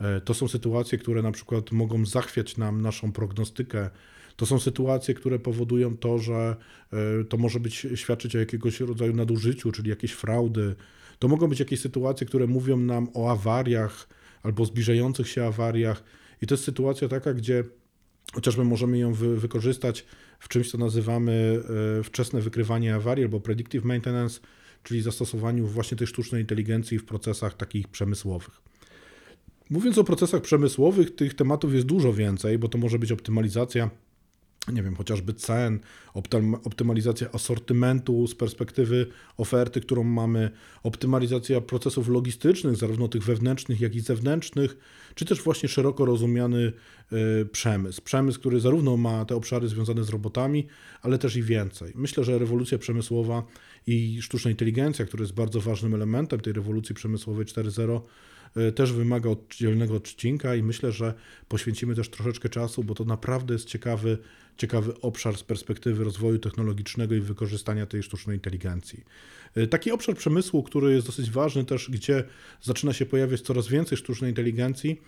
E, 0.00 0.20
to 0.20 0.34
są 0.34 0.48
sytuacje, 0.48 0.98
które 0.98 1.22
na 1.22 1.32
przykład 1.32 1.72
mogą 1.72 2.06
zachwiać 2.06 2.56
nam 2.56 2.82
naszą 2.82 3.12
prognostykę. 3.12 3.90
To 4.36 4.46
są 4.46 4.58
sytuacje, 4.58 5.14
które 5.14 5.38
powodują 5.38 5.96
to, 5.96 6.18
że 6.18 6.56
e, 6.92 7.24
to 7.24 7.36
może 7.36 7.60
być 7.60 7.86
świadczyć 7.94 8.36
o 8.36 8.38
jakiegoś 8.38 8.80
rodzaju 8.80 9.12
nadużyciu, 9.12 9.72
czyli 9.72 9.90
jakieś 9.90 10.12
fraudy. 10.12 10.74
To 11.18 11.28
mogą 11.28 11.48
być 11.48 11.60
jakieś 11.60 11.80
sytuacje, 11.80 12.26
które 12.26 12.46
mówią 12.46 12.76
nam 12.76 13.08
o 13.14 13.30
awariach 13.30 14.08
albo 14.42 14.64
zbliżających 14.64 15.28
się 15.28 15.44
awariach. 15.44 16.04
I 16.42 16.46
to 16.46 16.54
jest 16.54 16.64
sytuacja 16.64 17.08
taka, 17.08 17.34
gdzie 17.34 17.64
chociażby 18.32 18.64
możemy 18.64 18.98
ją 18.98 19.14
wy, 19.14 19.36
wykorzystać 19.36 20.04
w 20.38 20.48
czymś, 20.48 20.70
co 20.70 20.78
nazywamy 20.78 21.62
e, 22.00 22.02
wczesne 22.02 22.40
wykrywanie 22.40 22.94
awarii 22.94 23.24
albo 23.24 23.40
predictive 23.40 23.84
maintenance, 23.84 24.40
czyli 24.82 25.02
zastosowaniu 25.02 25.66
właśnie 25.66 25.96
tej 25.96 26.06
sztucznej 26.06 26.40
inteligencji 26.40 26.98
w 26.98 27.04
procesach 27.04 27.54
takich 27.54 27.88
przemysłowych. 27.88 28.60
Mówiąc 29.70 29.98
o 29.98 30.04
procesach 30.04 30.42
przemysłowych, 30.42 31.14
tych 31.14 31.34
tematów 31.34 31.74
jest 31.74 31.86
dużo 31.86 32.12
więcej, 32.12 32.58
bo 32.58 32.68
to 32.68 32.78
może 32.78 32.98
być 32.98 33.12
optymalizacja 33.12 33.90
nie 34.72 34.82
wiem, 34.82 34.96
chociażby 34.96 35.34
cen, 35.34 35.80
optym- 36.14 36.58
optymalizacja 36.64 37.28
asortymentu 37.32 38.26
z 38.26 38.34
perspektywy 38.34 39.06
oferty, 39.36 39.80
którą 39.80 40.04
mamy, 40.04 40.50
optymalizacja 40.82 41.60
procesów 41.60 42.08
logistycznych, 42.08 42.76
zarówno 42.76 43.08
tych 43.08 43.24
wewnętrznych, 43.24 43.80
jak 43.80 43.94
i 43.94 44.00
zewnętrznych, 44.00 44.76
czy 45.16 45.24
też 45.24 45.42
właśnie 45.42 45.68
szeroko 45.68 46.04
rozumiany 46.04 46.72
y, 47.42 47.46
przemysł. 47.52 48.02
Przemysł, 48.02 48.40
który 48.40 48.60
zarówno 48.60 48.96
ma 48.96 49.24
te 49.24 49.36
obszary 49.36 49.68
związane 49.68 50.04
z 50.04 50.08
robotami, 50.08 50.66
ale 51.02 51.18
też 51.18 51.36
i 51.36 51.42
więcej. 51.42 51.92
Myślę, 51.94 52.24
że 52.24 52.38
rewolucja 52.38 52.78
przemysłowa 52.78 53.42
i 53.86 54.22
sztuczna 54.22 54.50
inteligencja, 54.50 55.04
która 55.04 55.22
jest 55.22 55.34
bardzo 55.34 55.60
ważnym 55.60 55.94
elementem 55.94 56.40
tej 56.40 56.52
rewolucji 56.52 56.94
przemysłowej 56.94 57.46
4.0, 57.46 58.00
y, 58.56 58.72
też 58.72 58.92
wymaga 58.92 59.30
oddzielnego 59.30 59.94
odcinka 59.94 60.54
i 60.54 60.62
myślę, 60.62 60.92
że 60.92 61.14
poświęcimy 61.48 61.94
też 61.94 62.08
troszeczkę 62.08 62.48
czasu, 62.48 62.84
bo 62.84 62.94
to 62.94 63.04
naprawdę 63.04 63.54
jest 63.54 63.68
ciekawy, 63.68 64.18
ciekawy 64.56 65.00
obszar 65.00 65.36
z 65.36 65.42
perspektywy 65.42 66.04
rozwoju 66.04 66.38
technologicznego 66.38 67.14
i 67.14 67.20
wykorzystania 67.20 67.86
tej 67.86 68.02
sztucznej 68.02 68.36
inteligencji. 68.36 69.04
Y, 69.56 69.66
Taki 69.66 69.90
obszar 69.90 70.16
przemysłu, 70.16 70.62
który 70.62 70.92
jest 70.92 71.06
dosyć 71.06 71.30
ważny 71.30 71.64
też, 71.64 71.90
gdzie 71.90 72.24
zaczyna 72.62 72.92
się 72.92 73.06
pojawiać 73.06 73.40
coraz 73.40 73.68
więcej 73.68 73.98
sztucznej 73.98 74.30
inteligencji, 74.30 75.00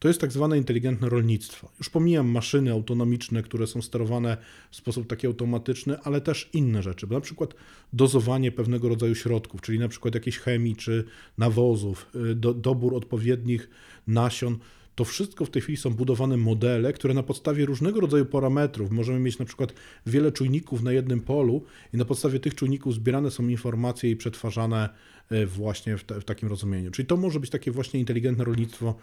to 0.00 0.08
jest 0.08 0.20
tak 0.20 0.32
zwane 0.32 0.58
inteligentne 0.58 1.08
rolnictwo. 1.08 1.70
Już 1.78 1.90
pomijam 1.90 2.28
maszyny 2.28 2.72
autonomiczne, 2.72 3.42
które 3.42 3.66
są 3.66 3.82
sterowane 3.82 4.36
w 4.70 4.76
sposób 4.76 5.06
taki 5.06 5.26
automatyczny, 5.26 5.98
ale 6.00 6.20
też 6.20 6.50
inne 6.52 6.82
rzeczy, 6.82 7.06
bo 7.06 7.14
na 7.14 7.20
przykład 7.20 7.54
dozowanie 7.92 8.52
pewnego 8.52 8.88
rodzaju 8.88 9.14
środków, 9.14 9.60
czyli 9.60 9.78
na 9.78 9.88
przykład 9.88 10.14
jakiejś 10.14 10.38
chemii 10.38 10.76
czy 10.76 11.04
nawozów, 11.38 12.06
y, 12.30 12.34
do, 12.34 12.54
dobór 12.54 12.94
odpowiednich 12.94 13.70
nasion. 14.06 14.58
To 15.00 15.04
wszystko 15.04 15.44
w 15.44 15.50
tej 15.50 15.62
chwili 15.62 15.76
są 15.76 15.90
budowane 15.90 16.36
modele, 16.36 16.92
które 16.92 17.14
na 17.14 17.22
podstawie 17.22 17.66
różnego 17.66 18.00
rodzaju 18.00 18.26
parametrów, 18.26 18.90
możemy 18.90 19.20
mieć 19.20 19.38
na 19.38 19.44
przykład 19.44 19.72
wiele 20.06 20.32
czujników 20.32 20.82
na 20.82 20.92
jednym 20.92 21.20
polu 21.20 21.64
i 21.94 21.96
na 21.96 22.04
podstawie 22.04 22.40
tych 22.40 22.54
czujników 22.54 22.94
zbierane 22.94 23.30
są 23.30 23.48
informacje 23.48 24.10
i 24.10 24.16
przetwarzane 24.16 24.88
e, 25.30 25.46
właśnie 25.46 25.96
w, 25.96 26.04
te, 26.04 26.20
w 26.20 26.24
takim 26.24 26.48
rozumieniu. 26.48 26.90
Czyli 26.90 27.06
to 27.06 27.16
może 27.16 27.40
być 27.40 27.50
takie 27.50 27.70
właśnie 27.70 28.00
inteligentne 28.00 28.44
rolnictwo 28.44 28.94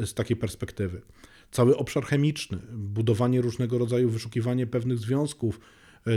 e, 0.00 0.06
z 0.06 0.14
takiej 0.14 0.36
perspektywy. 0.36 1.00
Cały 1.50 1.76
obszar 1.76 2.04
chemiczny, 2.04 2.58
budowanie 2.72 3.40
różnego 3.40 3.78
rodzaju, 3.78 4.10
wyszukiwanie 4.10 4.66
pewnych 4.66 4.98
związków, 4.98 5.60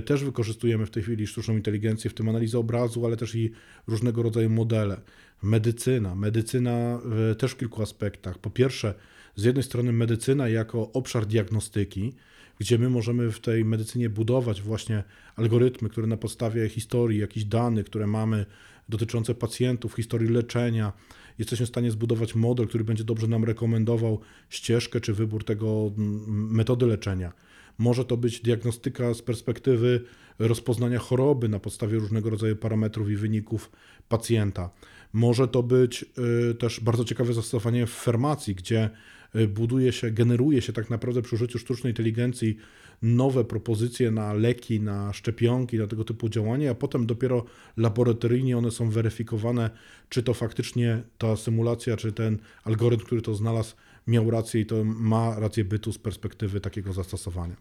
też 0.06 0.24
wykorzystujemy 0.24 0.86
w 0.86 0.90
tej 0.90 1.04
chwili 1.04 1.28
sztuczną 1.28 1.56
inteligencję, 1.56 2.10
w 2.10 2.14
tym 2.14 2.30
analizę 2.30 2.60
obrazu, 2.60 3.06
ale 3.06 3.18
też 3.18 3.36
i 3.36 3.52
różnego 3.88 4.24
rodzaju 4.24 4.50
modele. 4.50 5.02
Medycyna. 5.44 6.16
Medycyna 6.16 7.00
e, 7.32 7.36
też 7.36 7.52
w 7.52 7.58
kilku 7.58 7.82
aspektach. 7.82 8.40
Po 8.40 8.50
pierwsze, 8.50 8.94
z 9.36 9.44
jednej 9.44 9.64
strony 9.64 9.94
medycyna 9.94 10.50
jako 10.50 10.92
obszar 10.92 11.26
diagnostyki, 11.26 12.14
gdzie 12.60 12.78
my 12.78 12.90
możemy 12.90 13.32
w 13.32 13.40
tej 13.40 13.66
medycynie 13.66 14.10
budować 14.10 14.62
właśnie 14.62 15.04
algorytmy, 15.36 15.90
które 15.90 16.08
na 16.08 16.18
podstawie 16.18 16.70
historii, 16.70 17.20
jakichś 17.20 17.46
danych, 17.46 17.86
które 17.86 18.08
mamy 18.08 18.46
dotyczące 18.90 19.36
pacjentów, 19.36 19.96
historii 19.96 20.30
leczenia, 20.30 20.94
jesteśmy 21.40 21.66
w 21.66 21.70
stanie 21.70 21.92
zbudować 21.92 22.36
model, 22.36 22.68
który 22.68 22.84
będzie 22.84 23.04
dobrze 23.04 23.28
nam 23.28 23.44
rekomendował 23.44 24.20
ścieżkę 24.50 25.02
czy 25.02 25.14
wybór 25.14 25.44
tego 25.44 25.92
mm, 25.98 26.52
metody 26.52 26.86
leczenia. 26.86 27.34
Może 27.78 28.06
to 28.06 28.18
być 28.18 28.40
diagnostyka 28.40 29.14
z 29.14 29.22
perspektywy 29.22 30.02
rozpoznania 30.40 31.00
choroby 31.00 31.50
na 31.50 31.60
podstawie 31.60 31.98
różnego 31.98 32.30
rodzaju 32.30 32.56
parametrów 32.56 33.10
i 33.10 33.16
wyników 33.16 33.72
pacjenta. 34.10 34.70
Może 35.14 35.48
to 35.48 35.64
być 35.64 36.06
y, 36.52 36.56
też 36.56 36.80
bardzo 36.80 37.06
ciekawe 37.06 37.34
zastosowanie 37.34 37.86
w 37.86 37.92
farmacji, 37.92 38.56
gdzie 38.56 38.90
y, 39.36 39.48
buduje 39.48 39.92
się, 39.92 40.12
generuje 40.12 40.62
się 40.62 40.74
tak 40.74 40.90
naprawdę 40.90 41.22
przy 41.22 41.36
użyciu 41.36 41.60
sztucznej 41.60 41.92
inteligencji 41.92 42.58
nowe 43.02 43.46
propozycje 43.46 44.12
na 44.12 44.34
leki, 44.34 44.82
na 44.82 45.14
szczepionki, 45.14 45.78
na 45.78 45.88
tego 45.88 46.04
typu 46.04 46.30
działania, 46.30 46.72
a 46.72 46.76
potem 46.76 47.06
dopiero 47.06 47.46
laboratoryjnie 47.78 48.58
one 48.58 48.72
są 48.72 48.90
weryfikowane, 48.90 49.70
czy 50.10 50.24
to 50.24 50.34
faktycznie 50.34 51.04
ta 51.18 51.36
symulacja, 51.36 51.98
czy 51.98 52.12
ten 52.12 52.38
algorytm, 52.64 53.06
który 53.06 53.22
to 53.22 53.36
znalazł, 53.36 53.76
miał 54.08 54.32
rację 54.32 54.62
i 54.62 54.66
to 54.66 54.84
ma 54.84 55.40
rację 55.40 55.66
bytu 55.66 55.94
z 55.94 55.98
perspektywy 55.98 56.62
takiego 56.62 56.94
zastosowania. 56.94 57.56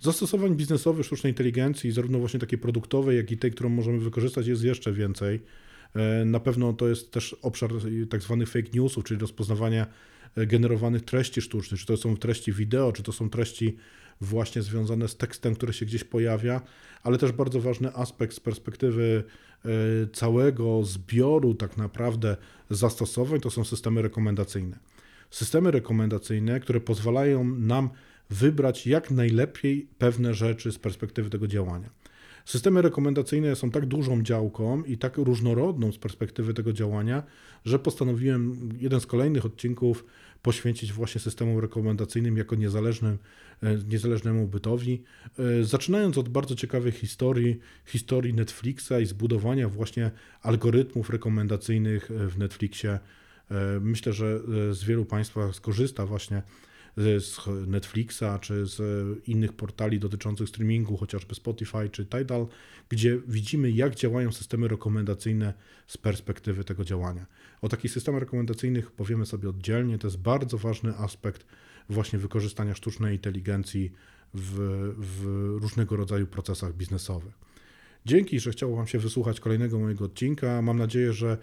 Zastosowań 0.00 0.54
biznesowych 0.54 1.06
sztucznej 1.06 1.32
inteligencji, 1.32 1.92
zarówno 1.92 2.18
właśnie 2.18 2.40
takiej 2.40 2.58
produktowej, 2.58 3.16
jak 3.16 3.32
i 3.32 3.38
tej, 3.38 3.50
którą 3.50 3.68
możemy 3.68 3.98
wykorzystać, 3.98 4.46
jest 4.46 4.64
jeszcze 4.64 4.92
więcej. 4.92 5.40
E, 5.94 6.24
Na 6.24 6.40
pewno 6.40 6.72
to 6.72 6.88
jest 6.88 7.10
też 7.10 7.36
obszar 7.42 7.70
tak 8.10 8.22
zwanych 8.22 8.48
fake 8.48 8.68
newsów, 8.74 9.04
czyli 9.04 9.20
rozpoznawania 9.20 9.86
e, 10.36 10.46
generowanych 10.46 11.04
treści 11.04 11.40
sztucznych, 11.40 11.80
czy 11.80 11.86
to 11.86 11.96
są 11.96 12.16
treści 12.16 12.52
wideo, 12.52 12.92
czy 12.92 13.02
to 13.02 13.12
są 13.12 13.30
treści 13.30 13.76
właśnie 14.20 14.62
związane 14.62 15.08
z 15.08 15.16
tekstem, 15.16 15.54
który 15.54 15.72
się 15.72 15.86
gdzieś 15.86 16.04
pojawia, 16.04 16.60
ale 17.02 17.18
też 17.18 17.32
bardzo 17.32 17.60
ważny 17.60 17.94
aspekt 17.94 18.34
z 18.34 18.40
perspektywy 18.40 19.24
e, 19.64 19.68
całego 20.12 20.84
zbioru 20.84 21.54
tak 21.54 21.76
naprawdę 21.76 22.36
zastosowań 22.70 23.40
to 23.40 23.50
są 23.50 23.64
systemy 23.64 24.02
rekomendacyjne. 24.02 24.78
Systemy 25.30 25.70
rekomendacyjne, 25.70 26.60
które 26.60 26.80
pozwalają 26.80 27.44
nam 27.44 27.90
wybrać 28.30 28.86
jak 28.86 29.10
najlepiej 29.10 29.88
pewne 29.98 30.34
rzeczy 30.34 30.72
z 30.72 30.78
perspektywy 30.78 31.30
tego 31.30 31.46
działania. 31.46 31.90
Systemy 32.44 32.82
rekomendacyjne 32.82 33.56
są 33.56 33.70
tak 33.70 33.86
dużą 33.86 34.22
działką 34.22 34.82
i 34.82 34.98
tak 34.98 35.16
różnorodną 35.16 35.92
z 35.92 35.98
perspektywy 35.98 36.54
tego 36.54 36.72
działania, 36.72 37.22
że 37.64 37.78
postanowiłem 37.78 38.68
jeden 38.80 39.00
z 39.00 39.06
kolejnych 39.06 39.44
odcinków 39.44 40.04
poświęcić 40.42 40.92
właśnie 40.92 41.20
systemom 41.20 41.58
rekomendacyjnym 41.58 42.36
jako 42.36 42.56
niezależnym, 42.56 43.18
e, 43.62 43.76
niezależnemu 43.88 44.46
bytowi. 44.46 45.02
E, 45.38 45.64
Zaczynając 45.64 46.18
od 46.18 46.28
bardzo 46.28 46.54
ciekawej 46.54 46.92
historii, 46.92 47.58
historii 47.86 48.34
Netflixa 48.34 48.92
i 49.02 49.06
zbudowania 49.06 49.68
właśnie 49.68 50.10
algorytmów 50.42 51.10
rekomendacyjnych 51.10 52.10
e, 52.10 52.28
w 52.28 52.38
Netflixie. 52.38 52.98
E, 53.50 53.80
Myślę, 53.80 54.12
że 54.12 54.40
e, 54.70 54.74
z 54.74 54.84
wielu 54.84 55.04
Państwa 55.04 55.52
skorzysta 55.52 56.06
właśnie 56.06 56.42
z 56.42 56.68
z 56.98 57.46
Netflixa 57.66 58.24
czy 58.40 58.66
z 58.66 58.78
innych 59.28 59.52
portali 59.52 59.98
dotyczących 59.98 60.48
streamingu, 60.48 60.96
chociażby 60.96 61.34
Spotify 61.34 61.88
czy 61.90 62.06
Tidal, 62.06 62.46
gdzie 62.88 63.18
widzimy, 63.28 63.70
jak 63.70 63.94
działają 63.94 64.32
systemy 64.32 64.68
rekomendacyjne 64.68 65.54
z 65.86 65.96
perspektywy 65.96 66.64
tego 66.64 66.84
działania. 66.84 67.26
O 67.62 67.68
takich 67.68 67.92
systemach 67.92 68.20
rekomendacyjnych 68.20 68.90
powiemy 68.90 69.26
sobie 69.26 69.48
oddzielnie. 69.48 69.98
To 69.98 70.06
jest 70.06 70.18
bardzo 70.18 70.58
ważny 70.58 70.96
aspekt 70.96 71.46
właśnie 71.88 72.18
wykorzystania 72.18 72.74
sztucznej 72.74 73.14
inteligencji 73.14 73.92
w, 74.34 74.54
w 74.98 75.24
różnego 75.62 75.96
rodzaju 75.96 76.26
procesach 76.26 76.74
biznesowych. 76.74 77.38
Dzięki, 78.06 78.40
że 78.40 78.50
chciało 78.50 78.76
Wam 78.76 78.86
się 78.86 78.98
wysłuchać 78.98 79.40
kolejnego 79.40 79.78
mojego 79.78 80.04
odcinka. 80.04 80.62
Mam 80.62 80.78
nadzieję, 80.78 81.12
że 81.12 81.30
e, 81.30 81.38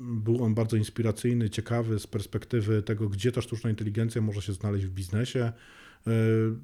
był 0.00 0.44
on 0.44 0.54
bardzo 0.54 0.76
inspiracyjny, 0.76 1.50
ciekawy 1.50 1.98
z 1.98 2.06
perspektywy 2.06 2.82
tego, 2.82 3.08
gdzie 3.08 3.32
ta 3.32 3.40
sztuczna 3.42 3.70
inteligencja 3.70 4.22
może 4.22 4.42
się 4.42 4.52
znaleźć 4.52 4.86
w 4.86 4.90
biznesie. 4.90 5.40
E, 6.06 6.12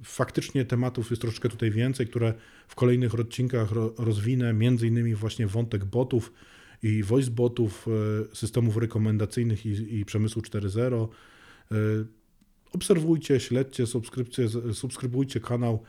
Faktycznie 0.05 0.65
tematów 0.65 1.11
jest 1.11 1.23
troszeczkę 1.23 1.49
tutaj 1.49 1.71
więcej, 1.71 2.07
które 2.07 2.35
w 2.69 2.75
kolejnych 2.75 3.15
odcinkach 3.15 3.73
ro- 3.73 3.95
rozwinę, 3.99 4.53
między 4.53 4.87
innymi 4.87 5.15
właśnie 5.15 5.47
wątek 5.47 5.85
botów 5.85 6.33
i 6.83 7.03
voice 7.03 7.31
botów, 7.31 7.87
e, 8.33 8.37
systemów 8.37 8.77
rekomendacyjnych 8.77 9.67
i, 9.67 9.99
i 9.99 10.05
przemysłu 10.05 10.43
4.0. 10.43 11.09
E, 11.73 11.77
Obserwujcie, 12.73 13.41
śledźcie, 13.41 13.85
subskrybujcie 14.73 15.41
kanał 15.41 15.83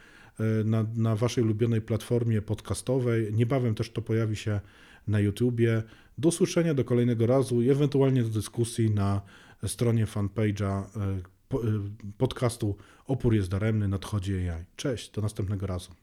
na, 0.66 0.86
na 0.96 1.16
Waszej 1.16 1.44
ulubionej 1.44 1.82
platformie 1.82 2.42
podcastowej. 2.42 3.34
Niebawem 3.34 3.76
też 3.76 3.90
to 3.90 4.02
pojawi 4.02 4.36
się 4.36 4.60
na 5.08 5.20
YouTubie. 5.20 5.84
Do 6.18 6.30
usłyszenia 6.30 6.74
do 6.74 6.84
kolejnego 6.86 7.28
razu 7.28 7.62
i 7.62 7.70
ewentualnie 7.70 8.24
do 8.24 8.30
dyskusji 8.30 8.92
na 8.92 9.22
stronie 9.68 10.06
fanpage'a 10.06 10.84
e, 10.98 11.02
e, 11.04 11.58
podcastu 12.18 12.78
Opór 13.08 13.34
jest 13.36 13.50
daremny, 13.50 13.88
nadchodzi 13.88 14.50
AI. 14.50 14.66
Cześć, 14.76 15.12
do 15.12 15.22
następnego 15.22 15.68
razu. 15.68 16.03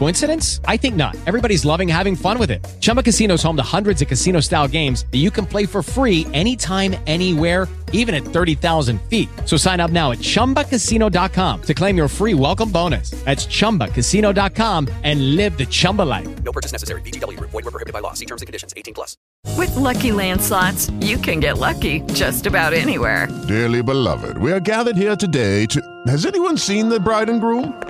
Coincidence? 0.00 0.62
I 0.64 0.78
think 0.78 0.96
not. 0.96 1.14
Everybody's 1.26 1.66
loving 1.66 1.86
having 1.86 2.16
fun 2.16 2.38
with 2.38 2.50
it. 2.50 2.66
Chumba 2.80 3.02
Casino 3.02 3.34
is 3.34 3.42
home 3.42 3.56
to 3.58 3.62
hundreds 3.62 4.00
of 4.00 4.08
casino 4.08 4.40
style 4.40 4.66
games 4.66 5.04
that 5.12 5.18
you 5.18 5.30
can 5.30 5.44
play 5.44 5.66
for 5.66 5.82
free 5.82 6.26
anytime, 6.32 6.96
anywhere, 7.06 7.68
even 7.92 8.14
at 8.14 8.22
30,000 8.22 8.98
feet. 9.10 9.28
So 9.44 9.58
sign 9.58 9.78
up 9.78 9.90
now 9.90 10.12
at 10.12 10.20
chumbacasino.com 10.20 11.62
to 11.62 11.74
claim 11.74 11.98
your 11.98 12.08
free 12.08 12.32
welcome 12.32 12.70
bonus. 12.70 13.10
That's 13.26 13.46
chumbacasino.com 13.46 14.88
and 15.04 15.36
live 15.36 15.58
the 15.58 15.66
Chumba 15.66 16.06
life. 16.06 16.42
No 16.44 16.50
purchase 16.50 16.72
necessary. 16.72 17.02
VGW 17.02 17.36
Group. 17.36 17.50
Void 17.50 17.64
were 17.66 17.70
prohibited 17.70 17.92
by 17.92 18.00
law. 18.00 18.14
See 18.14 18.24
terms 18.24 18.40
and 18.40 18.46
conditions. 18.46 18.72
18 18.78 18.94
plus. 18.94 19.18
With 19.58 19.76
Lucky 19.76 20.12
Land 20.12 20.40
slots, 20.40 20.88
you 21.00 21.18
can 21.18 21.40
get 21.40 21.58
lucky 21.58 22.00
just 22.14 22.46
about 22.46 22.72
anywhere. 22.72 23.28
Dearly 23.48 23.82
beloved, 23.82 24.38
we 24.38 24.50
are 24.50 24.60
gathered 24.60 24.96
here 24.96 25.14
today 25.14 25.66
to. 25.66 25.82
Has 26.06 26.24
anyone 26.24 26.56
seen 26.56 26.88
the 26.88 26.98
bride 26.98 27.28
and 27.28 27.42
groom? 27.42 27.89